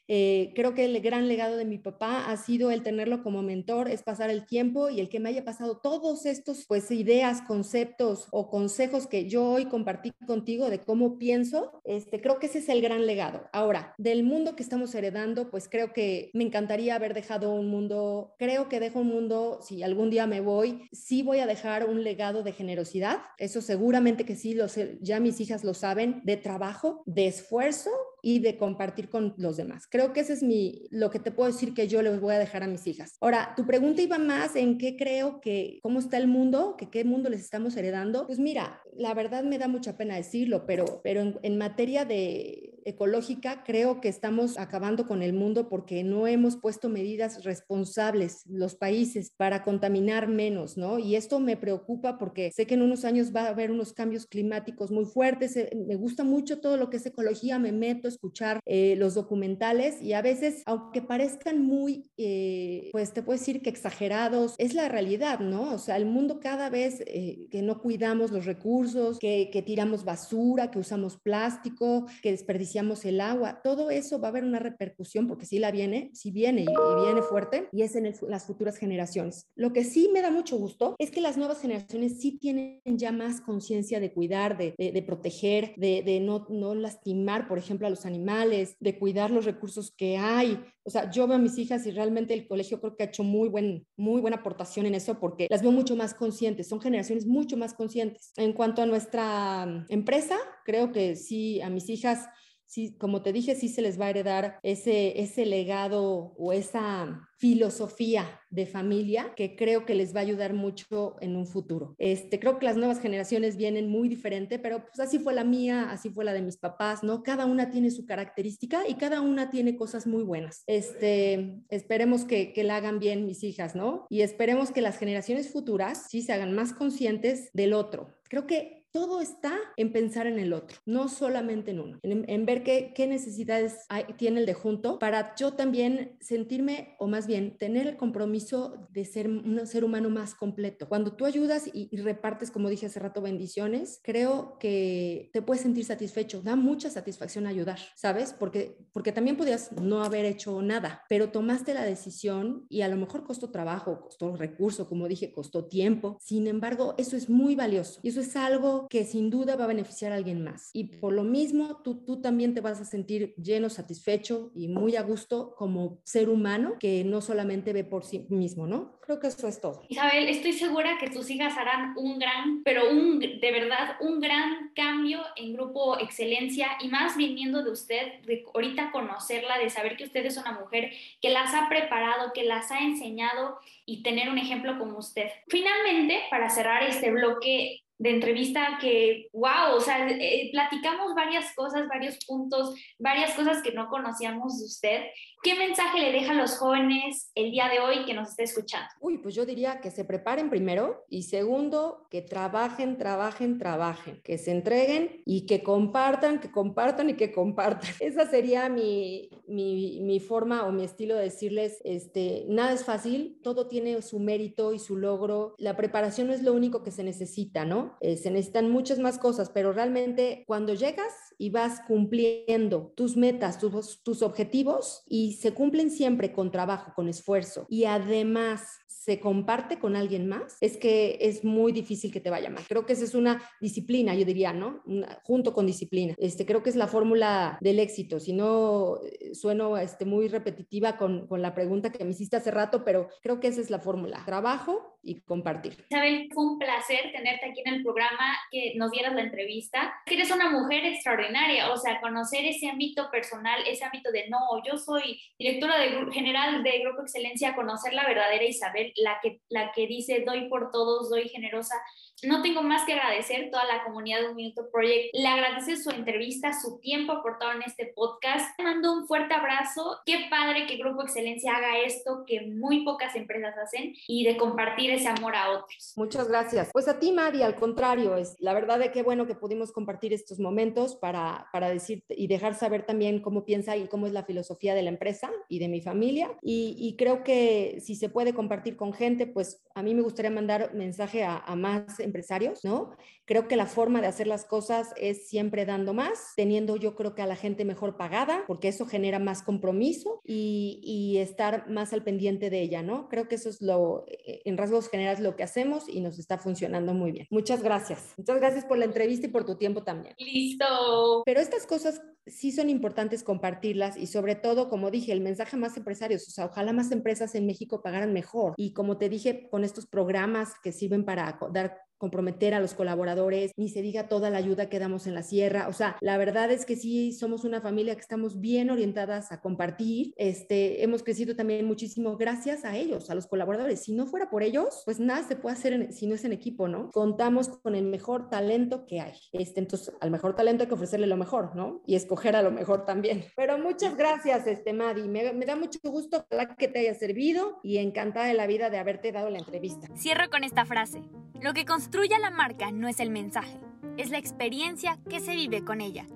Eh, 0.08 0.52
creo 0.54 0.74
que 0.74 0.84
el 0.84 1.00
gran 1.00 1.28
legado 1.28 1.56
de 1.56 1.64
mi 1.64 1.78
papá 1.78 2.30
ha 2.30 2.36
sido 2.36 2.70
el 2.70 2.82
tenerlo 2.82 3.22
como 3.22 3.42
mentor, 3.42 3.88
es 3.88 4.02
pasar 4.02 4.30
el 4.30 4.46
tiempo 4.46 4.90
y 4.90 5.00
el 5.00 5.08
que 5.08 5.20
me 5.20 5.28
haya 5.28 5.44
pasado 5.44 5.78
todos 5.78 6.26
estos, 6.26 6.64
pues, 6.66 6.90
ideas, 6.90 7.42
conceptos 7.42 8.28
o 8.30 8.48
consejos 8.50 9.06
que 9.06 9.28
yo 9.28 9.44
hoy 9.44 9.66
compartí 9.66 10.12
contigo 10.26 10.70
de 10.70 10.80
cómo 10.80 11.18
pienso, 11.18 11.80
este, 11.84 12.20
creo 12.20 12.38
que 12.38 12.46
ese 12.46 12.58
es 12.58 12.68
el 12.68 12.82
gran 12.82 13.06
legado. 13.06 13.48
Ahora, 13.52 13.94
del 13.98 14.22
mundo 14.22 14.56
que 14.56 14.62
estamos 14.62 14.94
heredando, 14.94 15.50
pues 15.50 15.68
creo 15.68 15.92
que 15.92 16.30
me 16.34 16.44
encantaría 16.44 16.94
haber 16.94 17.14
dejado 17.14 17.52
un 17.52 17.68
mundo, 17.68 18.34
creo 18.38 18.68
que 18.68 18.80
dejo 18.80 19.00
un 19.00 19.08
mundo, 19.08 19.60
si 19.62 19.82
algún 19.82 20.10
día 20.10 20.26
me 20.26 20.40
voy, 20.40 20.88
sí 20.92 21.22
voy 21.22 21.38
a 21.38 21.46
dejar 21.46 21.88
un 21.88 22.04
legado 22.04 22.42
de 22.42 22.52
generosidad, 22.52 23.18
eso 23.38 23.60
seguramente 23.60 24.24
que 24.24 24.36
sí, 24.36 24.54
lo 24.54 24.66
ya 25.00 25.20
mis 25.20 25.40
hijas 25.40 25.64
lo 25.64 25.74
saben, 25.74 26.20
de 26.24 26.36
trabajo, 26.36 27.02
de 27.06 27.26
esfuerzo 27.26 27.90
y 28.26 28.40
de 28.40 28.56
compartir 28.56 29.08
con 29.08 29.34
los 29.36 29.56
demás. 29.56 29.86
Creo 29.88 30.12
que 30.12 30.18
ese 30.18 30.32
es 30.32 30.42
mi, 30.42 30.88
lo 30.90 31.10
que 31.10 31.20
te 31.20 31.30
puedo 31.30 31.48
decir 31.48 31.74
que 31.74 31.86
yo 31.86 32.02
les 32.02 32.20
voy 32.20 32.34
a 32.34 32.40
dejar 32.40 32.64
a 32.64 32.66
mis 32.66 32.84
hijas. 32.88 33.16
Ahora, 33.20 33.52
tu 33.56 33.64
pregunta 33.64 34.02
iba 34.02 34.18
más 34.18 34.56
en 34.56 34.78
qué 34.78 34.96
creo 34.96 35.40
que, 35.40 35.78
cómo 35.80 36.00
está 36.00 36.16
el 36.16 36.26
mundo, 36.26 36.74
que 36.76 36.90
qué 36.90 37.04
mundo 37.04 37.30
les 37.30 37.40
estamos 37.40 37.76
heredando. 37.76 38.26
Pues 38.26 38.40
mira, 38.40 38.80
la 38.96 39.14
verdad 39.14 39.44
me 39.44 39.58
da 39.58 39.68
mucha 39.68 39.96
pena 39.96 40.16
decirlo, 40.16 40.66
pero, 40.66 41.00
pero 41.04 41.20
en, 41.20 41.38
en 41.44 41.56
materia 41.56 42.04
de 42.04 42.65
ecológica, 42.86 43.64
creo 43.64 44.00
que 44.00 44.08
estamos 44.08 44.58
acabando 44.58 45.06
con 45.06 45.20
el 45.22 45.32
mundo 45.32 45.68
porque 45.68 46.04
no 46.04 46.26
hemos 46.28 46.56
puesto 46.56 46.88
medidas 46.88 47.42
responsables 47.42 48.44
los 48.46 48.76
países 48.76 49.32
para 49.36 49.64
contaminar 49.64 50.28
menos, 50.28 50.76
¿no? 50.76 50.98
Y 50.98 51.16
esto 51.16 51.40
me 51.40 51.56
preocupa 51.56 52.16
porque 52.16 52.52
sé 52.52 52.66
que 52.66 52.74
en 52.74 52.82
unos 52.82 53.04
años 53.04 53.34
va 53.34 53.42
a 53.42 53.48
haber 53.48 53.72
unos 53.72 53.92
cambios 53.92 54.26
climáticos 54.26 54.92
muy 54.92 55.04
fuertes. 55.04 55.56
Eh, 55.56 55.70
me 55.86 55.96
gusta 55.96 56.22
mucho 56.22 56.60
todo 56.60 56.76
lo 56.76 56.88
que 56.88 56.98
es 56.98 57.06
ecología, 57.06 57.58
me 57.58 57.72
meto 57.72 58.06
a 58.06 58.10
escuchar 58.10 58.60
eh, 58.64 58.94
los 58.96 59.14
documentales 59.14 60.00
y 60.00 60.12
a 60.12 60.22
veces, 60.22 60.62
aunque 60.66 61.02
parezcan 61.02 61.60
muy, 61.60 62.08
eh, 62.16 62.88
pues 62.92 63.12
te 63.12 63.22
puedo 63.22 63.38
decir 63.38 63.62
que 63.62 63.70
exagerados, 63.70 64.54
es 64.58 64.74
la 64.74 64.88
realidad, 64.88 65.40
¿no? 65.40 65.74
O 65.74 65.78
sea, 65.78 65.96
el 65.96 66.06
mundo 66.06 66.38
cada 66.40 66.70
vez 66.70 67.02
que 67.04 67.62
no 67.62 67.80
cuidamos 67.80 68.30
los 68.30 68.44
recursos, 68.44 69.18
que 69.18 69.64
tiramos 69.66 70.04
basura, 70.04 70.70
que 70.70 70.78
usamos 70.78 71.18
plástico, 71.18 72.06
que 72.22 72.30
desperdiciamos 72.30 72.75
el 73.04 73.20
agua, 73.20 73.60
todo 73.62 73.90
eso 73.90 74.20
va 74.20 74.28
a 74.28 74.30
haber 74.30 74.44
una 74.44 74.58
repercusión 74.58 75.26
porque 75.26 75.46
si 75.46 75.58
la 75.58 75.70
viene, 75.70 76.10
si 76.12 76.30
viene 76.30 76.62
y, 76.62 76.66
viene 77.04 77.22
fuerte 77.22 77.68
y 77.72 77.82
es 77.82 77.96
en 77.96 78.12
las 78.28 78.46
futuras 78.46 78.76
generaciones. 78.76 79.46
Lo 79.54 79.72
que 79.72 79.84
sí 79.84 80.10
me 80.12 80.22
da 80.22 80.30
mucho 80.30 80.56
gusto 80.56 80.94
es 80.98 81.10
que 81.10 81.20
las 81.20 81.36
nuevas 81.36 81.60
generaciones 81.60 82.20
sí 82.20 82.38
tienen 82.38 82.80
ya 82.84 83.12
más 83.12 83.40
conciencia 83.40 84.00
de 84.00 84.12
cuidar, 84.12 84.56
de, 84.58 84.74
de, 84.76 85.02
proteger, 85.02 85.74
de, 85.76 86.02
de 86.02 86.20
no, 86.20 86.46
no 86.50 86.74
lastimar, 86.74 87.48
por 87.48 87.58
ejemplo, 87.58 87.86
a 87.86 87.90
los 87.90 88.06
animales, 88.06 88.76
de 88.80 88.98
cuidar 88.98 89.30
los 89.30 89.44
recursos 89.44 89.92
que 89.96 90.16
hay. 90.16 90.58
O 90.84 90.90
sea, 90.90 91.10
yo 91.10 91.26
veo 91.26 91.36
a 91.36 91.40
mis 91.40 91.58
hijas 91.58 91.86
y 91.86 91.90
realmente 91.90 92.34
el 92.34 92.46
colegio 92.46 92.80
creo 92.80 92.96
que 92.96 93.02
ha 93.02 93.06
hecho 93.06 93.24
muy, 93.24 93.48
buen, 93.48 93.86
muy 93.96 94.20
buena 94.20 94.36
aportación 94.36 94.86
en 94.86 94.94
eso 94.94 95.18
porque 95.18 95.48
las 95.50 95.62
veo 95.62 95.72
mucho 95.72 95.96
más 95.96 96.14
conscientes, 96.14 96.68
son 96.68 96.80
generaciones 96.80 97.26
mucho 97.26 97.56
más 97.56 97.74
conscientes. 97.74 98.32
En 98.36 98.52
cuanto 98.52 98.82
a 98.82 98.86
nuestra 98.86 99.66
mm, 99.66 99.86
empresa, 99.88 100.36
creo 100.64 100.92
que 100.92 101.16
sí, 101.16 101.60
a 101.60 101.70
mis 101.70 101.88
hijas 101.88 102.28
sí, 102.66 102.96
como 102.98 103.22
te 103.22 103.32
dije, 103.32 103.54
sí 103.54 103.68
se 103.68 103.82
les 103.82 104.00
va 104.00 104.06
a 104.06 104.10
heredar 104.10 104.58
ese, 104.62 105.20
ese 105.20 105.46
legado 105.46 106.34
o 106.36 106.52
esa 106.52 107.28
filosofía 107.38 108.40
de 108.50 108.66
familia 108.66 109.34
que 109.36 109.56
creo 109.56 109.84
que 109.84 109.94
les 109.94 110.14
va 110.14 110.20
a 110.20 110.22
ayudar 110.22 110.54
mucho 110.54 111.16
en 111.20 111.36
un 111.36 111.46
futuro. 111.46 111.94
Este, 111.98 112.40
creo 112.40 112.58
que 112.58 112.64
las 112.64 112.76
nuevas 112.76 113.00
generaciones 113.00 113.56
vienen 113.56 113.88
muy 113.88 114.08
diferente, 114.08 114.58
pero 114.58 114.86
pues 114.86 114.98
así 115.00 115.18
fue 115.18 115.34
la 115.34 115.44
mía, 115.44 115.90
así 115.90 116.08
fue 116.08 116.24
la 116.24 116.32
de 116.32 116.42
mis 116.42 116.56
papás, 116.56 117.02
¿no? 117.02 117.22
Cada 117.22 117.44
una 117.44 117.70
tiene 117.70 117.90
su 117.90 118.06
característica 118.06 118.88
y 118.88 118.94
cada 118.94 119.20
una 119.20 119.50
tiene 119.50 119.76
cosas 119.76 120.06
muy 120.06 120.24
buenas. 120.24 120.62
Este, 120.66 121.60
esperemos 121.68 122.24
que, 122.24 122.52
que 122.52 122.64
la 122.64 122.76
hagan 122.76 122.98
bien 122.98 123.26
mis 123.26 123.44
hijas, 123.44 123.74
¿no? 123.74 124.06
Y 124.08 124.22
esperemos 124.22 124.70
que 124.70 124.80
las 124.80 124.98
generaciones 124.98 125.50
futuras 125.52 126.06
sí 126.08 126.22
se 126.22 126.32
hagan 126.32 126.54
más 126.54 126.72
conscientes 126.72 127.50
del 127.52 127.74
otro. 127.74 128.16
Creo 128.28 128.46
que 128.46 128.85
todo 128.96 129.20
está 129.20 129.58
en 129.76 129.92
pensar 129.92 130.26
en 130.26 130.38
el 130.38 130.54
otro, 130.54 130.78
no 130.86 131.10
solamente 131.10 131.72
en 131.72 131.80
uno, 131.80 131.98
en, 132.02 132.46
ver 132.46 132.62
qué, 132.62 133.06
necesidades 133.06 133.86
tiene 134.16 134.40
el 134.40 134.46
de 134.46 134.54
junto 134.54 134.98
para 134.98 135.34
yo 135.36 135.52
también 135.52 136.16
sentirme, 136.22 136.96
o 136.98 137.06
más 137.06 137.26
bien 137.26 137.58
tener 137.58 137.86
el 137.86 137.98
compromiso 137.98 138.88
de 138.90 139.04
ser 139.04 139.28
un 139.28 139.66
ser 139.66 139.84
humano 139.84 140.08
más 140.08 140.34
completo. 140.34 140.88
Cuando 140.88 141.12
tú 141.12 141.26
ayudas 141.26 141.68
y, 141.70 141.94
repartes, 141.98 142.50
como 142.50 142.70
dije 142.70 142.86
hace 142.86 142.98
rato, 142.98 143.20
bendiciones, 143.20 144.00
creo 144.02 144.56
que 144.58 145.28
te 145.34 145.42
puedes 145.42 145.62
sentir 145.62 145.84
satisfecho. 145.84 146.40
Da 146.40 146.56
mucha 146.56 146.88
satisfacción 146.88 147.46
ayudar, 147.46 147.78
¿sabes? 147.96 148.32
Porque, 148.32 148.78
porque 148.94 149.12
también 149.12 149.36
podías 149.36 149.72
no 149.72 150.04
haber 150.04 150.24
hecho 150.24 150.62
nada, 150.62 151.02
pero 151.10 151.28
tomaste 151.28 151.74
la 151.74 151.84
decisión 151.84 152.64
y 152.70 152.80
a 152.80 152.88
lo 152.88 152.96
mejor 152.96 153.24
costó 153.24 153.50
trabajo, 153.50 154.00
costó 154.00 154.34
recurso, 154.36 154.88
como 154.88 155.06
dije, 155.06 155.32
costó 155.32 155.66
tiempo. 155.66 156.16
Sin 156.22 156.46
embargo, 156.46 156.94
eso 156.96 157.14
es 157.14 157.28
muy 157.28 157.54
valioso 157.54 158.00
y 158.02 158.08
eso 158.08 158.20
es 158.20 158.34
algo 158.36 158.85
que 158.88 159.04
sin 159.04 159.30
duda 159.30 159.56
va 159.56 159.64
a 159.64 159.68
beneficiar 159.68 160.12
a 160.12 160.16
alguien 160.16 160.42
más. 160.42 160.70
Y 160.72 160.98
por 160.98 161.12
lo 161.12 161.24
mismo, 161.24 161.82
tú, 161.82 162.04
tú 162.04 162.20
también 162.20 162.54
te 162.54 162.60
vas 162.60 162.80
a 162.80 162.84
sentir 162.84 163.34
lleno, 163.36 163.68
satisfecho 163.68 164.50
y 164.54 164.68
muy 164.68 164.96
a 164.96 165.02
gusto 165.02 165.54
como 165.56 166.00
ser 166.04 166.28
humano 166.28 166.74
que 166.78 167.04
no 167.04 167.20
solamente 167.20 167.72
ve 167.72 167.84
por 167.84 168.04
sí 168.04 168.26
mismo, 168.30 168.66
¿no? 168.66 168.98
Creo 169.00 169.20
que 169.20 169.28
eso 169.28 169.46
es 169.46 169.60
todo. 169.60 169.82
Isabel, 169.88 170.28
estoy 170.28 170.52
segura 170.52 170.98
que 170.98 171.08
tus 171.08 171.30
hijas 171.30 171.56
harán 171.56 171.94
un 171.96 172.18
gran, 172.18 172.62
pero 172.64 172.90
un, 172.90 173.20
de 173.20 173.52
verdad, 173.52 173.96
un 174.00 174.20
gran 174.20 174.72
cambio 174.74 175.20
en 175.36 175.52
Grupo 175.52 175.98
Excelencia 176.00 176.70
y 176.80 176.88
más 176.88 177.16
viniendo 177.16 177.62
de 177.62 177.70
usted, 177.70 178.20
de 178.24 178.44
ahorita 178.52 178.90
conocerla, 178.90 179.58
de 179.58 179.70
saber 179.70 179.96
que 179.96 180.04
usted 180.04 180.26
es 180.26 180.36
una 180.36 180.52
mujer 180.52 180.90
que 181.20 181.30
las 181.30 181.54
ha 181.54 181.68
preparado, 181.68 182.32
que 182.32 182.42
las 182.42 182.72
ha 182.72 182.80
enseñado 182.80 183.58
y 183.84 184.02
tener 184.02 184.28
un 184.28 184.38
ejemplo 184.38 184.76
como 184.78 184.98
usted. 184.98 185.28
Finalmente, 185.46 186.22
para 186.28 186.50
cerrar 186.50 186.82
este 186.82 187.12
bloque, 187.12 187.85
de 187.98 188.10
entrevista 188.10 188.78
que, 188.80 189.28
wow, 189.32 189.76
o 189.76 189.80
sea, 189.80 190.06
eh, 190.08 190.50
platicamos 190.52 191.14
varias 191.14 191.54
cosas, 191.54 191.88
varios 191.88 192.18
puntos, 192.26 192.74
varias 192.98 193.32
cosas 193.34 193.62
que 193.62 193.72
no 193.72 193.88
conocíamos 193.88 194.58
de 194.58 194.64
usted. 194.64 195.04
¿Qué 195.46 195.54
mensaje 195.54 196.00
le 196.00 196.10
deja 196.10 196.32
a 196.32 196.34
los 196.34 196.58
jóvenes 196.58 197.30
el 197.36 197.52
día 197.52 197.68
de 197.68 197.78
hoy 197.78 198.04
que 198.04 198.14
nos 198.14 198.30
esté 198.30 198.42
escuchando? 198.42 198.88
Uy, 198.98 199.18
pues 199.18 199.32
yo 199.32 199.46
diría 199.46 199.80
que 199.80 199.92
se 199.92 200.04
preparen 200.04 200.50
primero 200.50 201.04
y 201.08 201.22
segundo, 201.22 202.08
que 202.10 202.20
trabajen, 202.20 202.98
trabajen, 202.98 203.56
trabajen, 203.56 204.20
que 204.24 204.38
se 204.38 204.50
entreguen 204.50 205.22
y 205.24 205.46
que 205.46 205.62
compartan, 205.62 206.40
que 206.40 206.50
compartan 206.50 207.10
y 207.10 207.14
que 207.14 207.30
compartan. 207.30 207.88
Esa 208.00 208.28
sería 208.28 208.68
mi, 208.68 209.30
mi, 209.46 210.00
mi 210.00 210.18
forma 210.18 210.66
o 210.66 210.72
mi 210.72 210.82
estilo 210.82 211.14
de 211.14 211.22
decirles, 211.22 211.80
este, 211.84 212.44
nada 212.48 212.72
es 212.72 212.84
fácil, 212.84 213.38
todo 213.44 213.68
tiene 213.68 214.02
su 214.02 214.18
mérito 214.18 214.72
y 214.72 214.80
su 214.80 214.96
logro. 214.96 215.54
La 215.58 215.76
preparación 215.76 216.26
no 216.26 216.32
es 216.32 216.42
lo 216.42 216.54
único 216.54 216.82
que 216.82 216.90
se 216.90 217.04
necesita, 217.04 217.64
¿no? 217.64 217.96
Eh, 218.00 218.16
se 218.16 218.32
necesitan 218.32 218.68
muchas 218.68 218.98
más 218.98 219.16
cosas, 219.16 219.50
pero 219.50 219.72
realmente 219.72 220.42
cuando 220.48 220.74
llegas 220.74 221.12
y 221.38 221.50
vas 221.50 221.82
cumpliendo 221.86 222.92
tus 222.96 223.16
metas, 223.16 223.60
tus, 223.60 224.02
tus 224.02 224.22
objetivos 224.22 225.04
y 225.06 225.35
se 225.36 225.52
cumplen 225.54 225.90
siempre 225.90 226.32
con 226.32 226.50
trabajo, 226.50 226.92
con 226.94 227.08
esfuerzo. 227.08 227.66
Y 227.68 227.84
además 227.84 228.62
se 229.06 229.20
comparte 229.20 229.78
con 229.78 229.94
alguien 229.94 230.26
más, 230.26 230.58
es 230.60 230.76
que 230.76 231.18
es 231.20 231.44
muy 231.44 231.70
difícil 231.70 232.12
que 232.12 232.18
te 232.18 232.28
vaya 232.28 232.50
mal. 232.50 232.64
Creo 232.68 232.84
que 232.84 232.94
esa 232.94 233.04
es 233.04 233.14
una 233.14 233.40
disciplina, 233.60 234.16
yo 234.16 234.24
diría, 234.24 234.52
¿no? 234.52 234.82
junto 235.22 235.52
con 235.52 235.64
disciplina. 235.64 236.14
Este, 236.18 236.44
creo 236.44 236.64
que 236.64 236.70
es 236.70 236.76
la 236.76 236.88
fórmula 236.88 237.56
del 237.60 237.78
éxito. 237.78 238.18
Si 238.18 238.32
no, 238.32 238.98
eh, 239.04 239.32
sueno 239.32 239.78
este, 239.78 240.06
muy 240.06 240.26
repetitiva 240.26 240.96
con, 240.96 241.28
con 241.28 241.40
la 241.40 241.54
pregunta 241.54 241.92
que 241.92 242.02
me 242.02 242.10
hiciste 242.10 242.36
hace 242.36 242.50
rato, 242.50 242.82
pero 242.84 243.08
creo 243.22 243.38
que 243.38 243.46
esa 243.46 243.60
es 243.60 243.70
la 243.70 243.78
fórmula. 243.78 244.24
Trabajo 244.26 244.98
y 245.06 245.20
compartir. 245.20 245.84
Isabel, 245.88 246.28
fue 246.34 246.44
un 246.44 246.58
placer 246.58 247.12
tenerte 247.12 247.46
aquí 247.48 247.62
en 247.64 247.74
el 247.74 247.82
programa, 247.82 248.36
que 248.50 248.74
nos 248.76 248.90
dieras 248.90 249.14
la 249.14 249.22
entrevista. 249.22 249.94
Eres 250.06 250.30
una 250.32 250.50
mujer 250.50 250.84
extraordinaria, 250.84 251.72
o 251.72 251.76
sea, 251.76 252.00
conocer 252.00 252.44
ese 252.44 252.68
ámbito 252.68 253.08
personal, 253.10 253.60
ese 253.66 253.84
ámbito 253.84 254.10
de, 254.10 254.28
no, 254.28 254.38
yo 254.66 254.76
soy 254.76 255.20
directora 255.38 255.78
de, 255.78 256.12
general 256.12 256.62
de 256.62 256.80
Grupo 256.80 257.02
Excelencia, 257.02 257.54
conocer 257.54 257.92
la 257.92 258.06
verdadera 258.06 258.44
Isabel 258.44 258.92
la 258.96 259.18
que, 259.22 259.40
la 259.48 259.72
que 259.72 259.86
dice 259.86 260.24
doy 260.26 260.48
por 260.48 260.70
todos, 260.70 261.10
doy 261.10 261.28
generosa. 261.28 261.74
No 262.22 262.40
tengo 262.40 262.62
más 262.62 262.84
que 262.86 262.94
agradecer 262.94 263.50
toda 263.50 263.64
la 263.66 263.84
comunidad 263.84 264.20
de 264.20 264.28
Un 264.30 264.36
Minuto 264.36 264.70
Project. 264.72 265.10
Le 265.12 265.28
agradece 265.28 265.76
su 265.76 265.90
entrevista, 265.90 266.58
su 266.58 266.78
tiempo 266.78 267.12
aportado 267.12 267.52
en 267.52 267.62
este 267.62 267.92
podcast. 267.94 268.58
mando 268.58 268.94
un 268.94 269.06
fuerte 269.06 269.34
abrazo. 269.34 269.98
Qué 270.06 270.26
padre 270.30 270.66
que 270.66 270.78
Grupo 270.78 271.02
Excelencia 271.02 271.54
haga 271.54 271.78
esto 271.80 272.24
que 272.26 272.46
muy 272.46 272.84
pocas 272.84 273.14
empresas 273.16 273.54
hacen 273.58 273.94
y 274.08 274.24
de 274.24 274.38
compartir 274.38 274.90
ese 274.90 275.08
amor 275.08 275.36
a 275.36 275.50
otros. 275.50 275.92
Muchas 275.96 276.28
gracias. 276.28 276.70
Pues 276.72 276.88
a 276.88 276.98
ti, 276.98 277.12
Mari, 277.12 277.42
al 277.42 277.54
contrario, 277.54 278.16
es 278.16 278.36
la 278.40 278.54
verdad 278.54 278.78
de 278.78 278.92
qué 278.92 279.02
bueno 279.02 279.26
que 279.26 279.34
pudimos 279.34 279.70
compartir 279.70 280.14
estos 280.14 280.40
momentos 280.40 280.96
para, 280.96 281.48
para 281.52 281.68
decir 281.68 282.02
y 282.08 282.28
dejar 282.28 282.54
saber 282.54 282.86
también 282.86 283.20
cómo 283.20 283.44
piensa 283.44 283.76
y 283.76 283.88
cómo 283.88 284.06
es 284.06 284.14
la 284.14 284.24
filosofía 284.24 284.74
de 284.74 284.82
la 284.82 284.90
empresa 284.90 285.30
y 285.50 285.58
de 285.58 285.68
mi 285.68 285.82
familia. 285.82 286.30
Y, 286.40 286.76
y 286.78 286.96
creo 286.96 287.22
que 287.22 287.78
si 287.82 287.94
se 287.94 288.08
puede 288.08 288.32
compartir 288.32 288.76
con 288.76 288.94
gente, 288.94 289.26
pues 289.26 289.62
a 289.74 289.82
mí 289.82 289.94
me 289.94 290.00
gustaría 290.00 290.30
mandar 290.30 290.72
mensaje 290.72 291.22
a, 291.22 291.36
a 291.36 291.54
más 291.54 292.00
empresarios, 292.06 292.64
¿no? 292.64 292.96
Creo 293.24 293.48
que 293.48 293.56
la 293.56 293.66
forma 293.66 294.00
de 294.00 294.06
hacer 294.06 294.26
las 294.26 294.44
cosas 294.44 294.92
es 294.96 295.28
siempre 295.28 295.66
dando 295.66 295.94
más, 295.94 296.32
teniendo 296.36 296.76
yo 296.76 296.94
creo 296.94 297.14
que 297.14 297.22
a 297.22 297.26
la 297.26 297.36
gente 297.36 297.64
mejor 297.64 297.96
pagada, 297.96 298.44
porque 298.46 298.68
eso 298.68 298.86
genera 298.86 299.18
más 299.18 299.42
compromiso 299.42 300.20
y, 300.24 300.80
y 300.82 301.18
estar 301.18 301.68
más 301.68 301.92
al 301.92 302.04
pendiente 302.04 302.50
de 302.50 302.62
ella, 302.62 302.82
¿no? 302.82 303.08
Creo 303.08 303.28
que 303.28 303.34
eso 303.34 303.48
es 303.48 303.60
lo, 303.60 304.04
eh, 304.06 304.42
en 304.44 304.56
rasgos 304.56 304.88
generales, 304.88 305.20
lo 305.20 305.36
que 305.36 305.42
hacemos 305.42 305.88
y 305.88 306.00
nos 306.00 306.18
está 306.18 306.38
funcionando 306.38 306.94
muy 306.94 307.12
bien. 307.12 307.26
Muchas 307.30 307.62
gracias. 307.62 308.14
Muchas 308.16 308.36
gracias 308.38 308.64
por 308.64 308.78
la 308.78 308.84
entrevista 308.84 309.26
y 309.26 309.30
por 309.30 309.44
tu 309.44 309.56
tiempo 309.56 309.82
también. 309.82 310.14
Listo. 310.18 311.22
Pero 311.24 311.40
estas 311.40 311.66
cosas 311.66 312.00
sí 312.26 312.52
son 312.52 312.70
importantes 312.70 313.22
compartirlas 313.22 313.96
y 313.96 314.06
sobre 314.06 314.34
todo, 314.34 314.68
como 314.68 314.90
dije, 314.90 315.12
el 315.12 315.20
mensaje 315.20 315.56
más 315.56 315.76
empresarios, 315.76 316.26
o 316.28 316.30
sea, 316.30 316.46
ojalá 316.46 316.72
más 316.72 316.90
empresas 316.92 317.34
en 317.34 317.46
México 317.46 317.82
pagaran 317.82 318.12
mejor. 318.12 318.54
Y 318.56 318.72
como 318.72 318.98
te 318.98 319.08
dije, 319.08 319.48
con 319.50 319.64
estos 319.64 319.86
programas 319.86 320.54
que 320.62 320.72
sirven 320.72 321.04
para 321.04 321.38
dar 321.52 321.86
comprometer 321.98 322.54
a 322.54 322.60
los 322.60 322.74
colaboradores, 322.74 323.52
ni 323.56 323.68
se 323.68 323.82
diga 323.82 324.08
toda 324.08 324.30
la 324.30 324.38
ayuda 324.38 324.68
que 324.68 324.78
damos 324.78 325.06
en 325.06 325.14
la 325.14 325.22
sierra. 325.22 325.68
O 325.68 325.72
sea, 325.72 325.96
la 326.00 326.18
verdad 326.18 326.50
es 326.50 326.66
que 326.66 326.76
sí 326.76 327.12
somos 327.12 327.44
una 327.44 327.60
familia 327.60 327.94
que 327.94 328.00
estamos 328.00 328.40
bien 328.40 328.70
orientadas 328.70 329.32
a 329.32 329.40
compartir. 329.40 330.12
Este, 330.16 330.82
hemos 330.82 331.02
crecido 331.02 331.36
también 331.36 331.66
muchísimo 331.66 332.16
gracias 332.16 332.64
a 332.64 332.76
ellos, 332.76 333.10
a 333.10 333.14
los 333.14 333.26
colaboradores. 333.26 333.80
Si 333.80 333.92
no 333.92 334.06
fuera 334.06 334.30
por 334.30 334.42
ellos, 334.42 334.82
pues 334.84 335.00
nada 335.00 335.26
se 335.26 335.36
puede 335.36 335.56
hacer 335.56 335.92
si 335.92 336.06
no 336.06 336.14
es 336.14 336.24
en 336.24 336.32
equipo, 336.32 336.68
¿no? 336.68 336.90
Contamos 336.90 337.48
con 337.48 337.74
el 337.74 337.84
mejor 337.84 338.28
talento 338.28 338.86
que 338.86 339.00
hay. 339.00 339.14
Este, 339.32 339.60
entonces, 339.60 339.94
al 340.00 340.10
mejor 340.10 340.34
talento 340.34 340.64
hay 340.64 340.68
que 340.68 340.74
ofrecerle 340.74 341.06
lo 341.06 341.16
mejor, 341.16 341.56
¿no? 341.56 341.82
Y 341.86 341.94
escoger 341.94 342.15
a 342.24 342.42
lo 342.42 342.50
mejor 342.50 342.84
también. 342.84 343.24
Pero 343.36 343.58
muchas 343.58 343.96
gracias, 343.96 344.46
este, 344.46 344.72
Madi. 344.72 345.08
Me, 345.08 345.32
me 345.32 345.46
da 345.46 345.56
mucho 345.56 345.78
gusto 345.84 346.26
que 346.58 346.68
te 346.68 346.80
haya 346.80 346.94
servido 346.94 347.60
y 347.62 347.78
encantada 347.78 348.26
de 348.26 348.34
la 348.34 348.46
vida 348.46 348.70
de 348.70 348.78
haberte 348.78 349.12
dado 349.12 349.30
la 349.30 349.38
entrevista. 349.38 349.88
Cierro 349.96 350.28
con 350.30 350.44
esta 350.44 350.64
frase. 350.64 351.02
Lo 351.40 351.52
que 351.52 351.64
construye 351.64 352.18
la 352.18 352.30
marca 352.30 352.70
no 352.70 352.88
es 352.88 353.00
el 353.00 353.10
mensaje, 353.10 353.58
es 353.96 354.10
la 354.10 354.18
experiencia 354.18 354.98
que 355.08 355.20
se 355.20 355.34
vive 355.34 355.64
con 355.64 355.80
ella. 355.80 356.06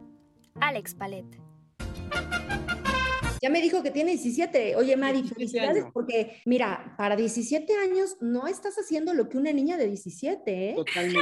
Alex 0.60 0.94
Palet. 0.94 1.49
Ya 3.40 3.50
me 3.50 3.60
dijo 3.60 3.82
que 3.82 3.90
tiene 3.90 4.10
17. 4.12 4.76
Oye, 4.76 4.96
Mari, 4.96 5.22
felicidades 5.22 5.84
porque, 5.92 6.40
mira, 6.44 6.94
para 6.98 7.16
17 7.16 7.72
años 7.76 8.16
no 8.20 8.46
estás 8.46 8.76
haciendo 8.76 9.14
lo 9.14 9.28
que 9.28 9.38
una 9.38 9.52
niña 9.52 9.76
de 9.76 9.86
17, 9.86 10.70
¿eh? 10.70 10.74
Totalmente. 10.76 11.20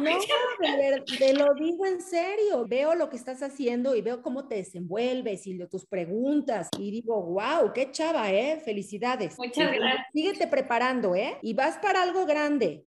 No, 0.00 0.18
te 1.18 1.34
lo 1.34 1.54
digo 1.54 1.86
en 1.86 2.00
serio. 2.00 2.66
Veo 2.68 2.94
lo 2.94 3.08
que 3.08 3.16
estás 3.16 3.42
haciendo 3.42 3.94
y 3.94 4.02
veo 4.02 4.22
cómo 4.22 4.48
te 4.48 4.56
desenvuelves 4.56 5.46
y 5.46 5.56
tus 5.68 5.86
preguntas 5.86 6.68
y 6.78 6.90
digo, 6.90 7.22
wow, 7.22 7.72
qué 7.72 7.90
chava, 7.90 8.30
¿eh? 8.32 8.60
Felicidades. 8.64 9.38
Muchas 9.38 9.72
gracias. 9.72 10.06
Síguete 10.12 10.46
preparando, 10.46 11.14
¿eh? 11.14 11.38
Y 11.42 11.54
vas 11.54 11.78
para 11.78 12.02
algo 12.02 12.26
grande. 12.26 12.84